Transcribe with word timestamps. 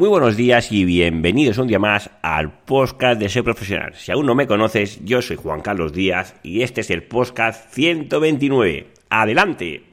Muy 0.00 0.08
buenos 0.08 0.34
días 0.34 0.72
y 0.72 0.86
bienvenidos 0.86 1.58
un 1.58 1.68
día 1.68 1.78
más 1.78 2.08
al 2.22 2.50
podcast 2.64 3.20
de 3.20 3.28
Ser 3.28 3.44
Profesional. 3.44 3.92
Si 3.94 4.10
aún 4.10 4.24
no 4.24 4.34
me 4.34 4.46
conoces, 4.46 4.98
yo 5.04 5.20
soy 5.20 5.36
Juan 5.36 5.60
Carlos 5.60 5.92
Díaz 5.92 6.36
y 6.42 6.62
este 6.62 6.80
es 6.80 6.88
el 6.88 7.02
podcast 7.02 7.70
129. 7.74 8.86
¡Adelante! 9.10 9.89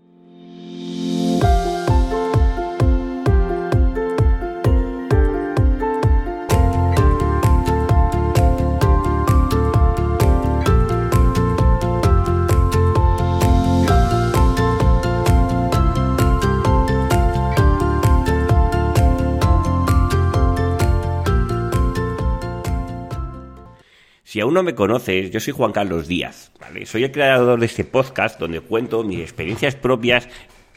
Si 24.37 24.41
aún 24.41 24.53
no 24.53 24.61
me 24.61 24.75
conoces, 24.75 25.31
yo 25.31 25.39
soy 25.39 25.51
Juan 25.51 25.71
Carlos 25.71 26.07
Díaz, 26.07 26.51
¿vale? 26.61 26.85
Soy 26.85 27.03
el 27.03 27.11
creador 27.11 27.59
de 27.59 27.65
este 27.65 27.83
podcast 27.83 28.39
donde 28.39 28.61
cuento 28.61 29.03
mis 29.03 29.19
experiencias 29.19 29.75
propias 29.75 30.29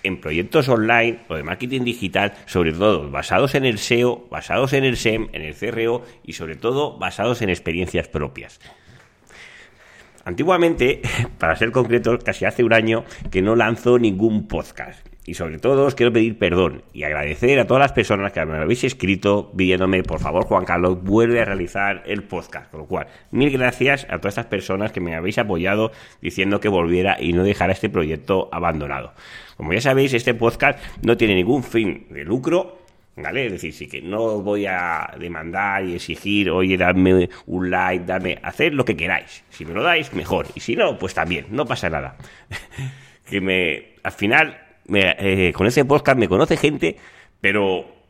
en 0.02 0.18
proyectos 0.18 0.70
online 0.70 1.18
o 1.28 1.34
de 1.34 1.42
marketing 1.42 1.82
digital, 1.82 2.32
sobre 2.46 2.72
todo 2.72 3.10
basados 3.10 3.54
en 3.54 3.66
el 3.66 3.78
SEO, 3.78 4.26
basados 4.30 4.72
en 4.72 4.84
el 4.84 4.96
SEM, 4.96 5.28
en 5.34 5.42
el 5.42 5.54
CRO 5.54 6.06
y 6.24 6.32
sobre 6.32 6.56
todo 6.56 6.96
basados 6.96 7.42
en 7.42 7.50
experiencias 7.50 8.08
propias. 8.08 8.60
Antiguamente, 10.24 11.02
para 11.38 11.54
ser 11.54 11.70
concreto, 11.70 12.18
casi 12.18 12.46
hace 12.46 12.64
un 12.64 12.72
año 12.72 13.04
que 13.30 13.42
no 13.42 13.56
lanzo 13.56 13.98
ningún 13.98 14.48
podcast. 14.48 15.09
Y 15.26 15.34
sobre 15.34 15.58
todo 15.58 15.84
os 15.84 15.94
quiero 15.94 16.12
pedir 16.12 16.38
perdón 16.38 16.82
y 16.92 17.02
agradecer 17.02 17.58
a 17.60 17.66
todas 17.66 17.82
las 17.82 17.92
personas 17.92 18.32
que 18.32 18.44
me 18.46 18.56
habéis 18.56 18.84
escrito 18.84 19.52
pidiéndome, 19.54 20.02
por 20.02 20.18
favor, 20.18 20.44
Juan 20.44 20.64
Carlos, 20.64 21.02
vuelve 21.02 21.40
a 21.40 21.44
realizar 21.44 22.02
el 22.06 22.24
podcast. 22.24 22.70
Con 22.70 22.80
lo 22.80 22.86
cual, 22.86 23.06
mil 23.30 23.50
gracias 23.50 24.06
a 24.08 24.18
todas 24.18 24.32
estas 24.32 24.46
personas 24.46 24.92
que 24.92 25.00
me 25.00 25.14
habéis 25.14 25.38
apoyado 25.38 25.92
diciendo 26.22 26.58
que 26.60 26.68
volviera 26.68 27.16
y 27.20 27.34
no 27.34 27.44
dejara 27.44 27.72
este 27.72 27.90
proyecto 27.90 28.48
abandonado. 28.50 29.12
Como 29.56 29.72
ya 29.74 29.80
sabéis, 29.80 30.14
este 30.14 30.34
podcast 30.34 30.82
no 31.02 31.16
tiene 31.16 31.34
ningún 31.34 31.62
fin 31.62 32.06
de 32.10 32.24
lucro, 32.24 32.78
¿Vale? 33.16 33.46
Es 33.46 33.52
decir, 33.52 33.74
sí 33.74 33.86
que 33.86 34.00
no 34.00 34.40
voy 34.40 34.66
a 34.66 35.12
demandar 35.18 35.84
y 35.84 35.94
exigir, 35.94 36.48
oye, 36.48 36.76
dame 36.78 37.28
un 37.46 37.70
like, 37.70 38.04
dame, 38.06 38.38
hacer 38.42 38.72
lo 38.72 38.84
que 38.84 38.96
queráis. 38.96 39.44
Si 39.50 39.64
me 39.66 39.74
lo 39.74 39.82
dais, 39.82 40.14
mejor. 40.14 40.46
Y 40.54 40.60
si 40.60 40.76
no, 40.76 40.96
pues 40.96 41.12
también, 41.12 41.46
no 41.50 41.66
pasa 41.66 41.90
nada. 41.90 42.16
que 43.28 43.40
me, 43.40 43.94
al 44.02 44.12
final, 44.12 44.58
eh, 44.92 45.52
con 45.54 45.66
ese 45.66 45.84
podcast 45.84 46.18
me 46.18 46.28
conoce 46.28 46.56
gente, 46.56 46.96
pero 47.40 48.00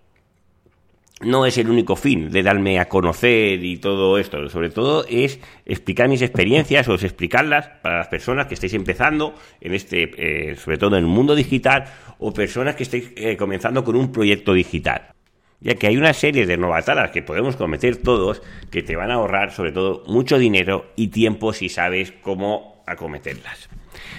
no 1.20 1.44
es 1.44 1.58
el 1.58 1.68
único 1.68 1.96
fin 1.96 2.30
de 2.30 2.42
darme 2.42 2.78
a 2.78 2.88
conocer 2.88 3.62
y 3.62 3.76
todo 3.76 4.18
esto. 4.18 4.48
Sobre 4.48 4.70
todo 4.70 5.04
es 5.08 5.38
explicar 5.66 6.08
mis 6.08 6.22
experiencias 6.22 6.88
o 6.88 6.94
explicarlas 6.94 7.68
para 7.82 7.98
las 7.98 8.08
personas 8.08 8.46
que 8.46 8.54
estáis 8.54 8.74
empezando 8.74 9.34
en 9.60 9.74
este, 9.74 10.10
eh, 10.50 10.56
sobre 10.56 10.78
todo 10.78 10.96
en 10.96 11.04
el 11.04 11.10
mundo 11.10 11.34
digital 11.34 11.84
o 12.18 12.32
personas 12.32 12.74
que 12.74 12.84
estáis 12.84 13.12
eh, 13.16 13.36
comenzando 13.36 13.84
con 13.84 13.96
un 13.96 14.12
proyecto 14.12 14.54
digital. 14.54 15.12
Ya 15.60 15.74
que 15.74 15.86
hay 15.86 15.98
una 15.98 16.14
serie 16.14 16.46
de 16.46 16.56
novatadas 16.56 17.10
que 17.10 17.22
podemos 17.22 17.56
cometer 17.56 17.96
todos 17.98 18.40
que 18.70 18.82
te 18.82 18.96
van 18.96 19.10
a 19.10 19.14
ahorrar 19.14 19.52
sobre 19.52 19.72
todo 19.72 20.04
mucho 20.06 20.38
dinero 20.38 20.86
y 20.96 21.08
tiempo 21.08 21.52
si 21.52 21.68
sabes 21.68 22.12
cómo 22.22 22.82
acometerlas. 22.86 23.68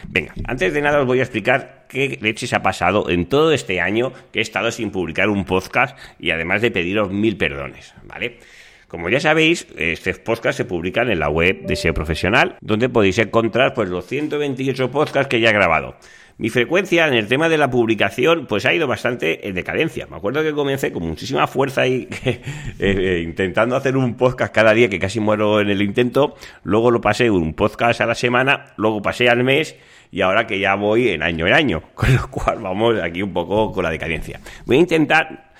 Venga, 0.08 0.34
antes 0.46 0.74
de 0.74 0.82
nada 0.82 1.00
os 1.00 1.06
voy 1.06 1.20
a 1.20 1.24
explicar 1.24 1.86
qué 1.88 2.18
leches 2.22 2.54
ha 2.54 2.62
pasado 2.62 3.10
en 3.10 3.26
todo 3.28 3.52
este 3.52 3.82
año 3.82 4.14
que 4.32 4.40
he 4.40 4.42
estado 4.42 4.72
sin 4.72 4.92
publicar 4.92 5.30
un 5.30 5.46
podcast 5.46 5.98
y 6.20 6.32
además 6.32 6.62
de 6.62 6.72
pediros 6.72 7.12
mil 7.12 7.38
perdones, 7.38 7.94
¿vale? 8.04 8.40
Como 8.88 9.08
ya 9.08 9.22
sabéis, 9.22 9.68
este 9.78 10.14
podcast 10.16 10.58
se 10.58 10.66
publican 10.66 11.10
en 11.10 11.20
la 11.20 11.30
web 11.30 11.62
de 11.62 11.78
SEO 11.78 11.94
Profesional, 11.94 12.58
donde 12.60 12.90
podéis 12.90 13.20
encontrar 13.20 13.74
pues 13.74 13.88
los 13.88 14.06
128 14.06 14.92
podcasts 14.92 15.30
que 15.30 15.40
ya 15.40 15.50
he 15.50 15.54
grabado. 15.54 15.96
Mi 16.42 16.50
frecuencia 16.50 17.08
en 17.08 17.14
el 17.14 17.28
tema 17.28 17.50
de 17.50 17.58
la 17.60 17.70
publicación 17.70 18.48
pues 18.48 18.66
ha 18.66 18.74
ido 18.74 18.88
bastante 18.88 19.48
en 19.48 19.54
decadencia. 19.54 20.08
Me 20.10 20.18
acuerdo 20.18 20.42
que 20.42 20.54
comencé 20.54 20.92
con 20.92 21.04
muchísima 21.04 21.46
fuerza 21.46 21.86
y 21.86 22.08
eh, 22.80 23.22
intentando 23.24 23.76
hacer 23.76 23.96
un 23.96 24.16
podcast 24.16 24.52
cada 24.52 24.74
día 24.74 24.90
que 24.90 24.98
casi 24.98 25.20
muero 25.20 25.62
en 25.62 25.70
el 25.70 25.84
intento. 25.84 26.34
Luego 26.64 26.90
lo 26.90 27.00
pasé 27.00 27.30
un 27.30 27.54
podcast 27.54 28.02
a 28.02 28.08
la 28.08 28.16
semana, 28.16 28.74
luego 28.76 29.04
pasé 29.04 29.30
al 29.30 29.44
mes 29.44 29.76
y 30.10 30.22
ahora 30.22 30.48
que 30.48 30.58
ya 30.58 30.74
voy 30.74 31.10
en 31.10 31.22
año 31.22 31.46
en 31.46 31.54
año. 31.54 31.84
Con 31.94 32.16
lo 32.16 32.28
cual 32.32 32.58
vamos 32.58 33.00
aquí 33.00 33.22
un 33.22 33.34
poco 33.34 33.72
con 33.72 33.84
la 33.84 33.92
decadencia. 33.92 34.40
Voy 34.66 34.78
a 34.78 34.80
intentar 34.80 35.52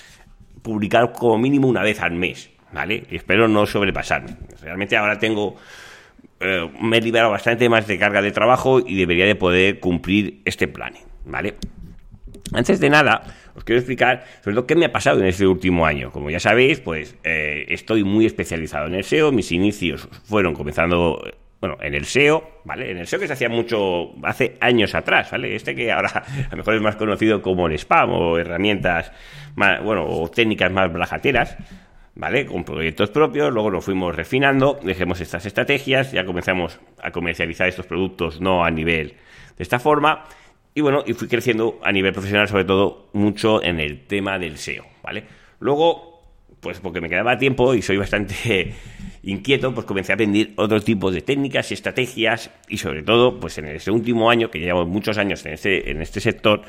publicar 0.64 1.12
como 1.12 1.38
mínimo 1.38 1.68
una 1.68 1.84
vez 1.84 2.02
al 2.02 2.14
mes, 2.14 2.50
¿vale? 2.72 3.04
Y 3.12 3.18
espero 3.18 3.48
no 3.48 3.68
sobrepasarme. 3.68 4.36
Realmente 4.64 4.98
ahora 4.98 5.20
tengo 5.20 5.58
eh, 6.42 6.70
me 6.82 6.98
he 6.98 7.02
liberado 7.02 7.32
bastante 7.32 7.70
más 7.70 7.88
de 7.88 7.98
carga 7.98 8.22
de 8.22 8.32
trabajo 8.32 8.80
y 8.80 8.96
debería 8.96 9.26
de 9.26 9.36
poder 9.36 9.80
cumplir 9.80 10.42
este 10.46 10.68
plan, 10.68 10.94
¿vale? 11.26 11.56
Antes 12.54 12.80
de 12.80 12.90
nada, 12.90 13.24
os 13.56 13.64
quiero 13.64 13.80
explicar 13.80 14.26
sobre 14.44 14.56
todo 14.56 14.68
qué 14.68 14.76
me 14.76 14.86
ha 14.86 14.92
pasado 14.92 15.20
en 15.20 15.28
este 15.28 15.48
último 15.48 15.86
año. 15.86 16.12
Como 16.12 16.30
ya 16.30 16.40
sabéis, 16.40 16.80
pues 16.80 17.16
eh, 17.24 17.66
estoy 17.70 18.04
muy 18.04 18.26
especializado 18.26 18.88
en 18.88 18.96
el 18.96 19.04
SEO. 19.04 19.32
Mis 19.32 19.52
inicios 19.52 20.10
fueron 20.26 20.54
comenzando, 20.54 21.22
bueno, 21.60 21.78
en 21.82 21.94
el 21.94 22.06
SEO, 22.06 22.62
¿vale? 22.66 22.92
En 22.92 22.98
el 22.98 23.08
SEO 23.08 23.20
que 23.20 23.28
se 23.28 23.34
hacía 23.34 23.50
mucho 23.50 24.12
hace 24.24 24.58
años 24.60 24.96
atrás, 24.96 25.32
¿vale? 25.32 25.56
Este 25.56 25.76
que 25.76 25.92
ahora 25.92 26.10
a 26.48 26.52
lo 26.52 26.58
mejor 26.58 26.76
es 26.76 26.82
más 26.82 26.96
conocido 26.96 27.42
como 27.42 27.68
el 27.68 27.74
spam 27.78 28.12
o 28.12 28.38
herramientas, 28.38 29.12
más, 29.56 29.82
bueno, 29.84 30.06
o 30.08 30.30
técnicas 30.30 30.72
más 30.72 30.92
blajateras, 30.92 31.58
¿vale? 32.16 32.46
Con 32.46 32.64
proyectos 32.64 33.10
propios, 33.10 33.52
luego 33.52 33.70
lo 33.70 33.82
fuimos 33.82 34.16
refinando, 34.16 34.80
dejemos 34.84 35.22
estas 35.22 35.46
estrategias, 35.46 36.12
ya 36.12 36.26
comenzamos 36.26 36.80
a 37.02 37.12
comercializar 37.12 37.68
estos 37.68 37.86
productos 37.86 38.42
no 38.42 38.66
a 38.66 38.72
nivel 38.72 39.16
de 39.58 39.64
esta 39.64 39.80
forma, 39.80 40.26
y 40.74 40.82
bueno, 40.82 41.04
y 41.06 41.14
fui 41.14 41.28
creciendo 41.28 41.80
a 41.84 41.92
nivel 41.92 42.14
profesional, 42.14 42.48
sobre 42.48 42.64
todo 42.64 43.10
mucho 43.14 43.62
en 43.62 43.80
el 43.80 44.06
tema 44.08 44.40
del 44.40 44.58
SEO, 44.58 44.86
¿vale? 45.04 45.24
Luego, 45.60 46.22
pues 46.62 46.80
porque 46.80 47.02
me 47.02 47.10
quedaba 47.10 47.38
tiempo 47.38 47.74
y 47.74 47.82
soy 47.82 47.98
bastante 47.98 48.74
inquieto, 49.24 49.74
pues 49.74 49.86
comencé 49.86 50.14
a 50.14 50.16
aprender 50.16 50.52
otro 50.56 50.80
tipo 50.82 51.12
de 51.12 51.22
técnicas 51.22 51.72
y 51.72 51.74
estrategias, 51.74 52.52
y 52.70 52.78
sobre 52.78 53.04
todo, 53.04 53.40
pues 53.40 53.58
en 53.58 53.68
este 53.68 53.92
último 53.92 54.30
año, 54.30 54.50
que 54.50 54.60
llevo 54.60 54.86
muchos 54.86 55.18
años 55.18 55.46
en 55.46 55.54
este, 55.54 55.92
en 55.92 56.02
este 56.02 56.22
sector, 56.22 56.62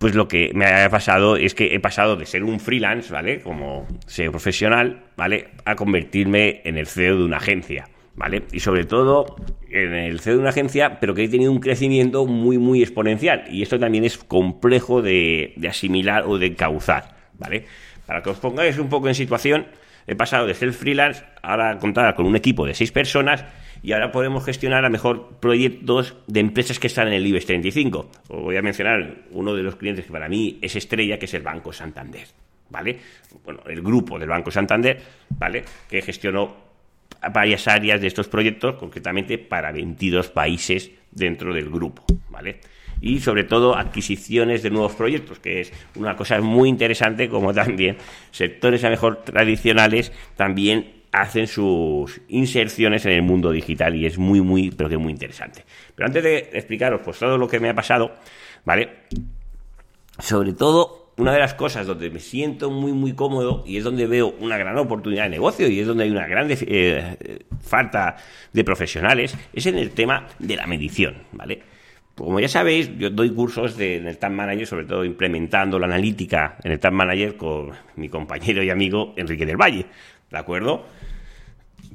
pues 0.00 0.14
lo 0.14 0.28
que 0.28 0.50
me 0.54 0.64
ha 0.64 0.88
pasado 0.88 1.36
es 1.36 1.54
que 1.54 1.74
he 1.74 1.78
pasado 1.78 2.16
de 2.16 2.24
ser 2.24 2.42
un 2.42 2.58
freelance, 2.58 3.12
¿vale? 3.12 3.40
Como 3.42 3.86
SEO 4.06 4.30
profesional, 4.30 5.02
¿vale? 5.14 5.48
A 5.66 5.76
convertirme 5.76 6.62
en 6.64 6.78
el 6.78 6.86
CEO 6.86 7.18
de 7.18 7.24
una 7.24 7.36
agencia, 7.36 7.86
¿vale? 8.16 8.44
Y 8.50 8.60
sobre 8.60 8.86
todo 8.86 9.36
en 9.68 9.92
el 9.92 10.20
CEO 10.20 10.36
de 10.36 10.40
una 10.40 10.48
agencia, 10.48 10.98
pero 11.00 11.14
que 11.14 11.24
he 11.24 11.28
tenido 11.28 11.52
un 11.52 11.60
crecimiento 11.60 12.24
muy, 12.24 12.56
muy 12.56 12.80
exponencial. 12.80 13.44
Y 13.50 13.60
esto 13.60 13.78
también 13.78 14.04
es 14.04 14.16
complejo 14.16 15.02
de, 15.02 15.52
asimilar 15.68 16.24
o 16.26 16.38
de 16.38 16.46
encauzar, 16.46 17.16
¿vale? 17.38 17.66
Para 18.06 18.22
que 18.22 18.30
os 18.30 18.38
pongáis 18.38 18.78
un 18.78 18.88
poco 18.88 19.08
en 19.08 19.14
situación, 19.14 19.66
he 20.06 20.16
pasado 20.16 20.46
de 20.46 20.54
ser 20.54 20.72
freelance 20.72 21.22
ahora 21.42 21.76
contar 21.76 22.14
con 22.14 22.24
un 22.24 22.36
equipo 22.36 22.64
de 22.64 22.72
seis 22.72 22.90
personas 22.90 23.44
y 23.82 23.92
ahora 23.92 24.12
podemos 24.12 24.44
gestionar 24.44 24.84
a 24.84 24.90
mejor 24.90 25.38
proyectos 25.40 26.16
de 26.26 26.40
empresas 26.40 26.78
que 26.78 26.86
están 26.86 27.08
en 27.08 27.14
el 27.14 27.26
IBEX 27.26 27.46
35. 27.46 28.10
Os 28.28 28.42
voy 28.42 28.56
a 28.56 28.62
mencionar 28.62 29.22
uno 29.30 29.54
de 29.54 29.62
los 29.62 29.76
clientes 29.76 30.04
que 30.04 30.12
para 30.12 30.28
mí 30.28 30.58
es 30.60 30.76
estrella, 30.76 31.18
que 31.18 31.24
es 31.24 31.34
el 31.34 31.42
Banco 31.42 31.72
Santander. 31.72 32.26
¿Vale? 32.68 33.00
Bueno, 33.44 33.60
el 33.66 33.82
grupo 33.82 34.18
del 34.18 34.28
Banco 34.28 34.50
Santander, 34.50 35.00
¿vale? 35.30 35.64
Que 35.88 36.02
gestionó 36.02 36.70
varias 37.32 37.66
áreas 37.66 38.00
de 38.00 38.06
estos 38.06 38.28
proyectos, 38.28 38.76
concretamente 38.76 39.38
para 39.38 39.72
22 39.72 40.28
países 40.28 40.90
dentro 41.10 41.52
del 41.52 41.68
grupo, 41.68 42.04
¿vale? 42.28 42.60
Y 43.00 43.18
sobre 43.20 43.44
todo 43.44 43.76
adquisiciones 43.76 44.62
de 44.62 44.70
nuevos 44.70 44.94
proyectos, 44.94 45.40
que 45.40 45.62
es 45.62 45.72
una 45.96 46.14
cosa 46.14 46.40
muy 46.40 46.68
interesante, 46.68 47.28
como 47.28 47.52
también 47.52 47.96
sectores 48.30 48.84
a 48.84 48.90
mejor 48.90 49.24
tradicionales 49.24 50.12
también 50.36 50.99
hacen 51.12 51.46
sus 51.46 52.20
inserciones 52.28 53.04
en 53.06 53.12
el 53.12 53.22
mundo 53.22 53.50
digital 53.50 53.96
y 53.96 54.06
es 54.06 54.18
muy, 54.18 54.40
muy, 54.40 54.70
pero 54.70 54.88
que 54.88 54.96
muy 54.96 55.12
interesante. 55.12 55.64
Pero 55.94 56.06
antes 56.06 56.22
de 56.22 56.38
explicaros 56.52 57.00
pues 57.04 57.18
todo 57.18 57.36
lo 57.36 57.48
que 57.48 57.60
me 57.60 57.68
ha 57.68 57.74
pasado, 57.74 58.12
¿vale? 58.64 58.90
Sobre 60.18 60.52
todo, 60.52 61.12
una 61.16 61.32
de 61.32 61.38
las 61.38 61.54
cosas 61.54 61.86
donde 61.86 62.10
me 62.10 62.20
siento 62.20 62.70
muy, 62.70 62.92
muy 62.92 63.12
cómodo 63.12 63.62
y 63.66 63.76
es 63.76 63.84
donde 63.84 64.06
veo 64.06 64.34
una 64.40 64.56
gran 64.56 64.76
oportunidad 64.78 65.24
de 65.24 65.30
negocio 65.30 65.68
y 65.68 65.80
es 65.80 65.86
donde 65.86 66.04
hay 66.04 66.10
una 66.10 66.26
gran 66.26 66.48
eh, 66.50 67.44
falta 67.60 68.16
de 68.52 68.64
profesionales, 68.64 69.36
es 69.52 69.66
en 69.66 69.76
el 69.76 69.90
tema 69.90 70.28
de 70.38 70.56
la 70.56 70.66
medición, 70.66 71.16
¿vale? 71.32 71.62
Como 72.14 72.38
ya 72.38 72.48
sabéis, 72.48 72.90
yo 72.98 73.08
doy 73.08 73.30
cursos 73.30 73.76
de, 73.76 73.96
en 73.96 74.06
el 74.06 74.18
Tag 74.18 74.32
Manager, 74.32 74.66
sobre 74.66 74.84
todo 74.84 75.04
implementando 75.04 75.78
la 75.78 75.86
analítica 75.86 76.58
en 76.62 76.72
el 76.72 76.78
Tag 76.78 76.92
Manager 76.92 77.36
con 77.36 77.70
mi 77.96 78.08
compañero 78.08 78.62
y 78.62 78.68
amigo 78.68 79.14
Enrique 79.16 79.46
del 79.46 79.56
Valle, 79.56 79.86
¿de 80.30 80.38
acuerdo? 80.38 80.84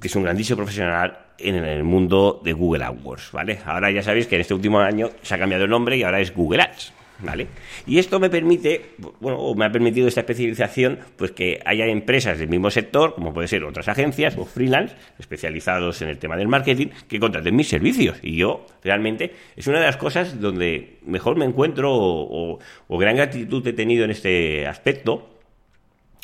Que 0.02 0.08
es 0.08 0.16
un 0.16 0.24
grandísimo 0.24 0.58
profesional 0.58 1.20
en 1.38 1.56
el 1.56 1.84
mundo 1.84 2.42
de 2.44 2.54
Google 2.54 2.84
AdWords, 2.84 3.32
¿vale? 3.32 3.60
Ahora 3.66 3.92
ya 3.92 4.02
sabéis 4.02 4.28
que 4.28 4.36
en 4.36 4.42
este 4.42 4.54
último 4.54 4.80
año 4.80 5.10
se 5.22 5.36
ha 5.36 5.40
cambiado 5.40 5.66
el 5.66 5.70
nombre 5.70 5.98
y 5.98 6.04
ahora 6.04 6.20
es 6.20 6.34
Google 6.34 6.62
Ads, 6.62 6.94
¿Vale? 7.20 7.48
Y 7.88 7.98
esto 7.98 8.20
me 8.20 8.30
permite, 8.30 8.92
bueno, 9.22 9.40
o 9.40 9.56
me 9.56 9.66
ha 9.66 9.72
permitido 9.72 10.08
esta 10.08 10.20
especialización, 10.20 11.00
pues 11.16 11.32
que 11.32 11.62
haya 11.66 11.86
empresas 11.86 12.38
del 12.38 12.50
mismo 12.50 12.70
sector, 12.70 13.16
como 13.16 13.34
puede 13.34 13.48
ser 13.48 13.64
otras 13.64 13.88
agencias 13.88 14.38
o 14.38 14.46
freelance, 14.46 14.96
especializados 15.18 16.02
en 16.02 16.10
el 16.10 16.18
tema 16.18 16.36
del 16.36 16.50
marketing, 16.50 16.88
que 17.08 17.20
contraten 17.20 17.56
mis 17.56 17.70
servicios. 17.70 18.18
Y 18.22 18.36
yo, 18.36 18.66
realmente, 18.84 19.34
es 19.56 19.68
una 19.68 19.80
de 19.80 19.86
las 19.86 19.98
cosas 19.98 20.42
donde 20.42 20.98
mejor 21.06 21.38
me 21.38 21.46
encuentro 21.46 21.94
o, 21.94 22.60
o 22.88 22.98
gran 22.98 23.16
gratitud 23.16 23.66
he 23.66 23.74
tenido 23.74 24.04
en 24.04 24.12
este 24.12 24.68
aspecto, 24.68 25.35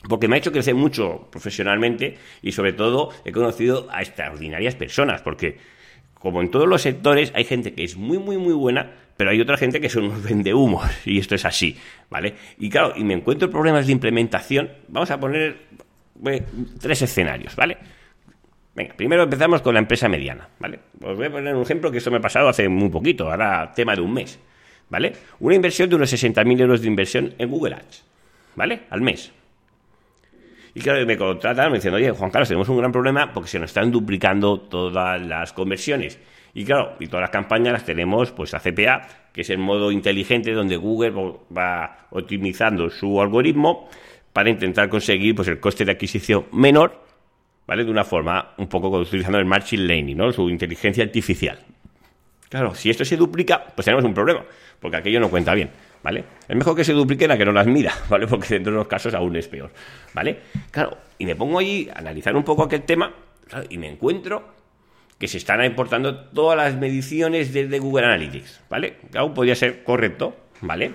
porque 0.08 0.28
me 0.28 0.36
ha 0.36 0.40
hecho 0.40 0.52
crecer 0.52 0.76
mucho 0.76 1.28
profesionalmente 1.32 2.18
y 2.42 2.52
sobre 2.52 2.74
todo 2.74 3.10
he 3.26 3.32
conocido 3.32 3.88
a 3.92 4.02
extraordinarias 4.02 4.76
personas, 4.76 5.22
porque 5.22 5.58
como 6.14 6.42
en 6.42 6.52
todos 6.52 6.68
los 6.68 6.82
sectores 6.82 7.32
hay 7.36 7.46
gente 7.46 7.74
que 7.74 7.84
es 7.84 7.98
muy, 7.98 8.18
muy, 8.18 8.38
muy 8.38 8.54
buena, 8.54 8.92
pero 9.18 9.32
hay 9.32 9.42
otra 9.42 9.58
gente 9.58 9.82
que 9.82 9.90
son 9.90 10.06
unos 10.06 10.24
vendehumos, 10.30 10.90
y 11.06 11.20
esto 11.20 11.36
es 11.36 11.46
así, 11.46 11.78
¿vale? 12.10 12.36
Y 12.60 12.70
claro, 12.70 12.94
y 12.96 13.04
me 13.04 13.14
encuentro 13.14 13.50
problemas 13.50 13.88
de 13.88 13.92
implementación, 13.92 14.70
vamos 14.88 15.12
a 15.12 15.20
poner 15.20 15.58
tres 16.80 17.02
escenarios, 17.02 17.56
¿vale? 17.56 17.78
Venga, 18.74 18.94
primero 18.96 19.24
empezamos 19.24 19.62
con 19.62 19.74
la 19.74 19.80
empresa 19.82 20.08
mediana, 20.08 20.48
¿vale? 20.60 20.80
Os 21.02 21.18
voy 21.18 21.26
a 21.26 21.32
poner 21.32 21.54
un 21.56 21.64
ejemplo 21.64 21.92
que 21.92 21.98
esto 21.98 22.10
me 22.10 22.18
ha 22.18 22.22
pasado 22.22 22.48
hace 22.48 22.70
muy 22.70 22.90
poquito, 22.90 23.30
ahora 23.30 23.72
tema 23.76 23.96
de 23.96 24.02
un 24.02 24.14
mes, 24.14 24.40
¿vale? 24.90 25.14
Una 25.40 25.56
inversión 25.56 25.90
de 25.90 25.96
unos 25.96 26.14
60.000 26.14 26.62
euros 26.62 26.82
de 26.82 26.88
inversión 26.88 27.34
en 27.38 27.50
Google 27.50 27.76
Ads, 27.76 28.06
¿vale? 28.56 28.82
Al 28.90 29.02
mes. 29.02 29.32
Y 30.74 30.80
claro, 30.80 31.06
me 31.06 31.18
contratan 31.18 31.72
me 31.72 31.78
dicen, 31.78 31.94
oye, 31.94 32.12
Juan 32.12 32.32
Carlos, 32.32 32.48
tenemos 32.48 32.70
un 32.70 32.78
gran 32.78 32.92
problema 32.92 33.34
porque 33.34 33.50
se 33.50 33.60
nos 33.60 33.70
están 33.70 33.92
duplicando 33.92 34.60
todas 34.60 35.22
las 35.22 35.52
conversiones. 35.54 36.20
Y 36.54 36.66
claro, 36.66 36.96
y 37.00 37.08
todas 37.08 37.22
las 37.22 37.30
campañas 37.30 37.74
las 37.74 37.86
tenemos 37.86 38.32
pues 38.32 38.54
a 38.54 38.60
CPA, 38.60 39.08
que 39.34 39.42
es 39.42 39.50
el 39.50 39.58
modo 39.58 39.92
inteligente 39.92 40.52
donde 40.54 40.78
Google 40.78 41.14
va 41.56 42.08
optimizando 42.12 42.90
su 42.90 43.22
algoritmo 43.22 43.90
para 44.34 44.50
intentar 44.50 44.90
conseguir 44.90 45.36
pues 45.36 45.48
el 45.48 45.60
coste 45.60 45.86
de 45.86 45.92
adquisición 45.92 46.46
menor, 46.54 47.04
¿vale? 47.68 47.84
De 47.84 47.92
una 47.92 48.04
forma 48.04 48.54
un 48.58 48.68
poco 48.68 48.90
utilizando 48.90 49.40
el 49.40 49.46
machine 49.46 49.84
learning, 49.84 50.18
¿no? 50.18 50.32
Su 50.32 50.50
inteligencia 50.50 51.04
artificial. 51.04 51.60
Claro, 52.50 52.76
si 52.76 52.90
esto 52.90 53.06
se 53.06 53.16
duplica, 53.16 53.66
pues 53.76 53.86
tenemos 53.86 54.04
un 54.04 54.14
problema, 54.14 54.44
porque 54.80 54.98
aquello 54.98 55.22
no 55.22 55.30
cuenta 55.30 55.54
bien, 55.54 55.70
¿vale? 56.04 56.24
Es 56.48 56.56
mejor 56.56 56.76
que 56.76 56.84
se 56.84 56.94
dupliquen 56.94 57.32
a 57.32 57.38
que 57.38 57.46
no 57.46 57.52
las 57.52 57.68
mida, 57.68 57.94
¿vale? 58.10 58.28
Porque 58.28 58.48
dentro 58.50 58.74
de 58.74 58.80
los 58.80 58.88
casos 58.88 59.14
aún 59.14 59.36
es 59.36 59.48
peor, 59.48 59.72
¿vale? 60.14 60.40
Claro, 60.72 60.98
y 61.18 61.26
me 61.26 61.36
pongo 61.36 61.60
allí 61.60 61.90
a 61.94 62.00
analizar 62.00 62.36
un 62.36 62.44
poco 62.44 62.64
aquel 62.64 62.84
tema, 62.84 63.14
y 63.70 63.78
me 63.78 63.90
encuentro 63.90 64.44
que 65.18 65.28
se 65.28 65.38
están 65.38 65.64
importando 65.64 66.16
todas 66.16 66.58
las 66.58 66.76
mediciones 66.76 67.54
desde 67.54 67.80
Google 67.80 68.06
Analytics, 68.06 68.62
¿vale? 68.70 68.96
aún 69.16 69.34
podría 69.34 69.56
ser 69.56 69.84
correcto, 69.84 70.36
¿vale? 70.62 70.94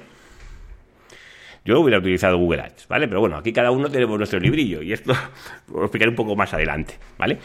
Yo 1.64 1.80
hubiera 1.80 1.98
utilizado 1.98 2.38
Google 2.38 2.62
Ads, 2.62 2.86
¿vale? 2.88 3.08
Pero 3.08 3.20
bueno, 3.20 3.36
aquí 3.36 3.52
cada 3.52 3.72
uno 3.72 3.90
tenemos 3.90 4.16
nuestro 4.18 4.38
librillo 4.38 4.82
y 4.82 4.92
esto 4.92 5.12
lo 5.72 5.82
explicaré 5.82 6.10
un 6.10 6.16
poco 6.16 6.36
más 6.36 6.52
adelante, 6.54 6.94
¿vale? 7.18 7.38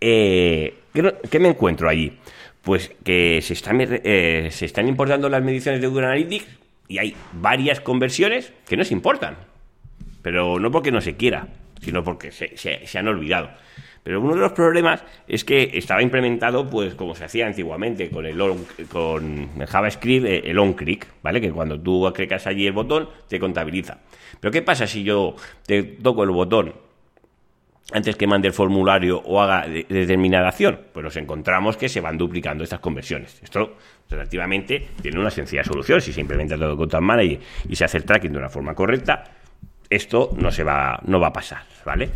Eh, 0.00 0.74
¿qué, 1.30 1.38
me 1.38 1.48
encuentro 1.48 1.88
allí? 1.88 2.18
Pues 2.62 2.92
que 3.04 3.40
se 3.42 3.52
están, 3.52 3.78
eh, 3.80 4.48
se 4.50 4.64
están 4.64 4.88
importando 4.88 5.28
las 5.28 5.42
mediciones 5.42 5.80
de 5.80 5.86
Google 5.86 6.06
Analytics 6.06 6.65
y 6.88 6.98
hay 6.98 7.16
varias 7.32 7.80
conversiones 7.80 8.52
que 8.66 8.76
no 8.76 8.84
se 8.84 8.94
importan, 8.94 9.36
pero 10.22 10.58
no 10.58 10.70
porque 10.70 10.92
no 10.92 11.00
se 11.00 11.16
quiera, 11.16 11.48
sino 11.80 12.04
porque 12.04 12.32
se 12.32 12.98
han 12.98 13.08
olvidado. 13.08 13.50
Pero 14.06 14.20
uno 14.20 14.36
de 14.36 14.40
los 14.40 14.52
problemas 14.52 15.02
es 15.26 15.44
que 15.44 15.72
estaba 15.74 16.00
implementado, 16.00 16.70
pues 16.70 16.94
como 16.94 17.16
se 17.16 17.24
hacía 17.24 17.44
antiguamente 17.44 18.08
con 18.08 18.24
el 18.24 18.38
con 18.88 19.48
JavaScript, 19.66 20.26
eh, 20.26 20.42
el 20.44 20.60
onClick, 20.60 21.08
¿vale? 21.24 21.40
Que 21.40 21.50
cuando 21.50 21.80
tú 21.80 22.08
clicas 22.14 22.46
allí 22.46 22.68
el 22.68 22.72
botón, 22.72 23.08
te 23.26 23.40
contabiliza. 23.40 23.98
Pero 24.38 24.52
¿qué 24.52 24.62
pasa 24.62 24.86
si 24.86 25.02
yo 25.02 25.34
te 25.66 25.82
toco 25.82 26.22
el 26.22 26.30
botón 26.30 26.72
antes 27.92 28.16
que 28.16 28.26
mande 28.26 28.48
el 28.48 28.54
formulario 28.54 29.20
o 29.20 29.40
haga 29.40 29.66
determinada 29.68 30.48
acción? 30.48 30.80
Pues 30.92 31.04
nos 31.04 31.16
encontramos 31.16 31.76
que 31.76 31.88
se 31.88 32.00
van 32.00 32.18
duplicando 32.18 32.64
estas 32.64 32.80
conversiones. 32.80 33.40
Esto 33.42 33.76
relativamente 34.10 34.88
tiene 35.00 35.20
una 35.20 35.30
sencilla 35.30 35.62
solución. 35.62 36.00
Si 36.00 36.12
se 36.12 36.20
implementa 36.20 36.56
todo 36.56 36.76
con 36.76 37.04
Manager 37.04 37.38
y 37.68 37.76
se 37.76 37.84
hace 37.84 37.98
el 37.98 38.04
tracking 38.04 38.32
de 38.32 38.38
una 38.38 38.48
forma 38.48 38.74
correcta, 38.74 39.24
esto 39.88 40.30
no 40.36 40.50
se 40.50 40.64
va, 40.64 41.00
no 41.06 41.20
va 41.20 41.28
a 41.28 41.32
pasar, 41.32 41.62
¿vale? 41.84 42.10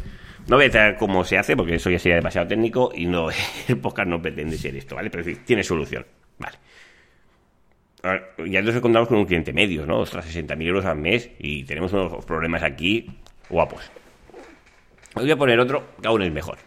No 0.49 0.57
voy 0.57 0.67
a 0.67 0.69
decir 0.69 0.97
cómo 0.99 1.25
se 1.25 1.39
hace, 1.39 1.57
porque 1.57 1.77
eso 1.77 1.91
ya 1.91 1.99
sería 1.99 2.17
demasiado 2.17 2.49
técnico 2.49 2.91
y 2.95 3.07
no, 3.07 3.29
el 3.69 3.79
podcast 3.79 4.09
no 4.09 4.21
pretende 4.21 4.57
ser 4.57 4.75
esto, 4.77 4.97
¿vale? 4.97 5.11
Pero 5.11 5.37
tiene 5.45 5.63
solución, 5.63 6.05
¿vale? 6.39 6.57
ya 8.47 8.63
nos 8.63 8.81
contamos 8.81 9.09
con 9.09 9.19
un 9.19 9.27
cliente 9.27 9.53
medio, 9.53 9.85
¿no? 9.85 9.99
Ostras, 9.99 10.35
60.000 10.35 10.67
euros 10.67 10.87
al 10.87 10.97
mes 10.97 11.31
y 11.39 11.65
tenemos 11.65 11.93
unos 11.93 12.25
problemas 12.25 12.63
aquí 12.63 13.07
guapos. 13.51 13.91
Os 15.15 15.23
voy 15.23 15.31
a 15.31 15.37
poner 15.37 15.59
otro 15.61 15.95
que 16.01 16.09
aún 16.09 16.23
es 16.23 16.33
mejor. 16.33 16.59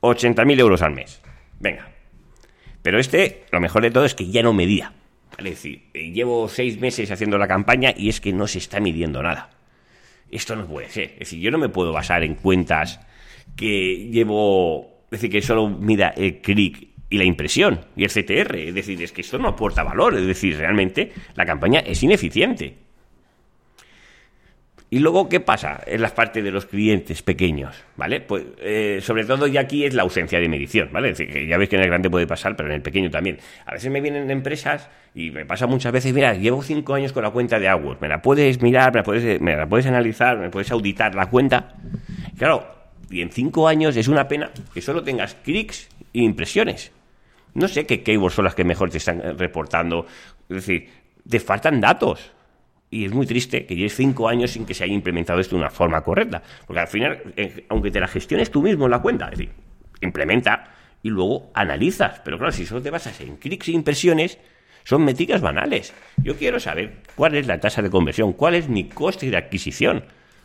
80.000 0.00 0.58
euros 0.60 0.82
al 0.82 0.92
mes. 0.92 1.22
Venga. 1.60 1.88
Pero 2.82 2.98
este, 2.98 3.44
lo 3.52 3.60
mejor 3.60 3.82
de 3.82 3.90
todo 3.90 4.04
es 4.04 4.14
que 4.14 4.28
ya 4.28 4.42
no 4.42 4.52
medía. 4.52 4.92
Es 5.38 5.44
decir, 5.44 5.90
llevo 5.92 6.48
seis 6.48 6.80
meses 6.80 7.10
haciendo 7.10 7.38
la 7.38 7.48
campaña 7.48 7.94
y 7.96 8.08
es 8.08 8.20
que 8.20 8.32
no 8.32 8.46
se 8.46 8.58
está 8.58 8.80
midiendo 8.80 9.22
nada 9.22 9.50
esto 10.32 10.56
no 10.56 10.66
puede 10.66 10.88
ser. 10.88 11.12
Es 11.12 11.18
decir, 11.20 11.40
yo 11.40 11.50
no 11.50 11.58
me 11.58 11.68
puedo 11.68 11.92
basar 11.92 12.24
en 12.24 12.34
cuentas 12.34 12.98
que 13.54 14.08
llevo, 14.10 15.04
es 15.04 15.20
decir, 15.20 15.30
que 15.30 15.42
solo 15.42 15.68
mida 15.68 16.08
el 16.16 16.40
clic 16.40 16.88
y 17.10 17.18
la 17.18 17.24
impresión 17.24 17.84
y 17.94 18.04
el 18.04 18.10
CTR. 18.10 18.56
Es 18.56 18.74
decir, 18.74 19.00
es 19.02 19.12
que 19.12 19.20
esto 19.20 19.38
no 19.38 19.48
aporta 19.48 19.84
valor. 19.84 20.16
Es 20.16 20.26
decir, 20.26 20.56
realmente 20.56 21.12
la 21.36 21.44
campaña 21.44 21.80
es 21.80 22.02
ineficiente. 22.02 22.78
Y 24.92 24.98
luego, 24.98 25.26
¿qué 25.26 25.40
pasa 25.40 25.80
en 25.86 26.02
las 26.02 26.12
partes 26.12 26.44
de 26.44 26.50
los 26.50 26.66
clientes 26.66 27.22
pequeños? 27.22 27.82
¿Vale? 27.96 28.20
Pues 28.20 28.44
eh, 28.58 28.98
sobre 29.00 29.24
todo 29.24 29.46
ya 29.46 29.62
aquí 29.62 29.86
es 29.86 29.94
la 29.94 30.02
ausencia 30.02 30.38
de 30.38 30.50
medición, 30.50 30.90
¿vale? 30.92 31.08
Es 31.08 31.16
decir, 31.16 31.48
ya 31.48 31.56
veis 31.56 31.70
que 31.70 31.76
en 31.76 31.82
el 31.84 31.88
grande 31.88 32.10
puede 32.10 32.26
pasar, 32.26 32.54
pero 32.56 32.68
en 32.68 32.74
el 32.74 32.82
pequeño 32.82 33.08
también. 33.08 33.38
A 33.64 33.72
veces 33.72 33.90
me 33.90 34.02
vienen 34.02 34.30
empresas 34.30 34.90
y 35.14 35.30
me 35.30 35.46
pasa 35.46 35.66
muchas 35.66 35.92
veces, 35.92 36.12
mira, 36.12 36.34
llevo 36.34 36.62
cinco 36.62 36.92
años 36.92 37.14
con 37.14 37.22
la 37.22 37.30
cuenta 37.30 37.58
de 37.58 37.68
AdWords, 37.68 38.02
¿me 38.02 38.08
la 38.08 38.20
puedes 38.20 38.60
mirar, 38.60 38.92
me 38.92 38.98
la 38.98 39.02
puedes, 39.02 39.40
me 39.40 39.56
la 39.56 39.66
puedes 39.66 39.86
analizar, 39.86 40.36
me 40.36 40.50
puedes 40.50 40.70
auditar 40.70 41.14
la 41.14 41.24
cuenta? 41.30 41.74
Claro, 42.36 42.66
y 43.08 43.22
en 43.22 43.30
cinco 43.30 43.68
años 43.68 43.96
es 43.96 44.08
una 44.08 44.28
pena 44.28 44.50
que 44.74 44.82
solo 44.82 45.02
tengas 45.02 45.36
clics 45.36 45.88
e 46.12 46.20
impresiones. 46.20 46.92
No 47.54 47.66
sé 47.66 47.86
qué 47.86 48.02
keywords 48.02 48.34
son 48.34 48.44
las 48.44 48.54
que 48.54 48.64
mejor 48.64 48.90
te 48.90 48.98
están 48.98 49.38
reportando. 49.38 50.04
Es 50.50 50.56
decir, 50.56 50.90
te 51.26 51.40
faltan 51.40 51.80
datos. 51.80 52.30
Y 52.92 53.06
es 53.06 53.12
muy 53.14 53.24
triste 53.24 53.64
que 53.64 53.74
lleves 53.74 53.96
cinco 53.96 54.28
años 54.28 54.50
sin 54.50 54.66
que 54.66 54.74
se 54.74 54.84
haya 54.84 54.92
implementado 54.92 55.40
esto 55.40 55.56
de 55.56 55.62
una 55.62 55.70
forma 55.70 56.02
correcta. 56.02 56.42
Porque 56.66 56.80
al 56.80 56.88
final, 56.88 57.22
eh, 57.38 57.64
aunque 57.70 57.90
te 57.90 57.98
la 57.98 58.06
gestiones 58.06 58.50
tú 58.50 58.60
mismo 58.60 58.84
en 58.84 58.90
la 58.90 59.00
cuenta, 59.00 59.30
es 59.30 59.38
decir, 59.38 59.50
implementa 60.02 60.74
y 61.02 61.08
luego 61.08 61.50
analizas. 61.54 62.20
Pero 62.22 62.36
claro, 62.36 62.52
si 62.52 62.66
solo 62.66 62.82
te 62.82 62.90
basas 62.90 63.18
en 63.22 63.38
clics 63.38 63.68
e 63.68 63.72
impresiones, 63.72 64.38
son 64.84 65.06
métricas 65.06 65.40
banales. 65.40 65.94
Yo 66.18 66.36
quiero 66.36 66.60
saber 66.60 66.98
cuál 67.16 67.34
es 67.34 67.46
la 67.46 67.58
tasa 67.58 67.80
de 67.80 67.88
conversión, 67.88 68.34
cuál 68.34 68.56
es 68.56 68.68
mi 68.68 68.90
coste 68.90 69.30
de 69.30 69.38
adquisición. 69.38 70.04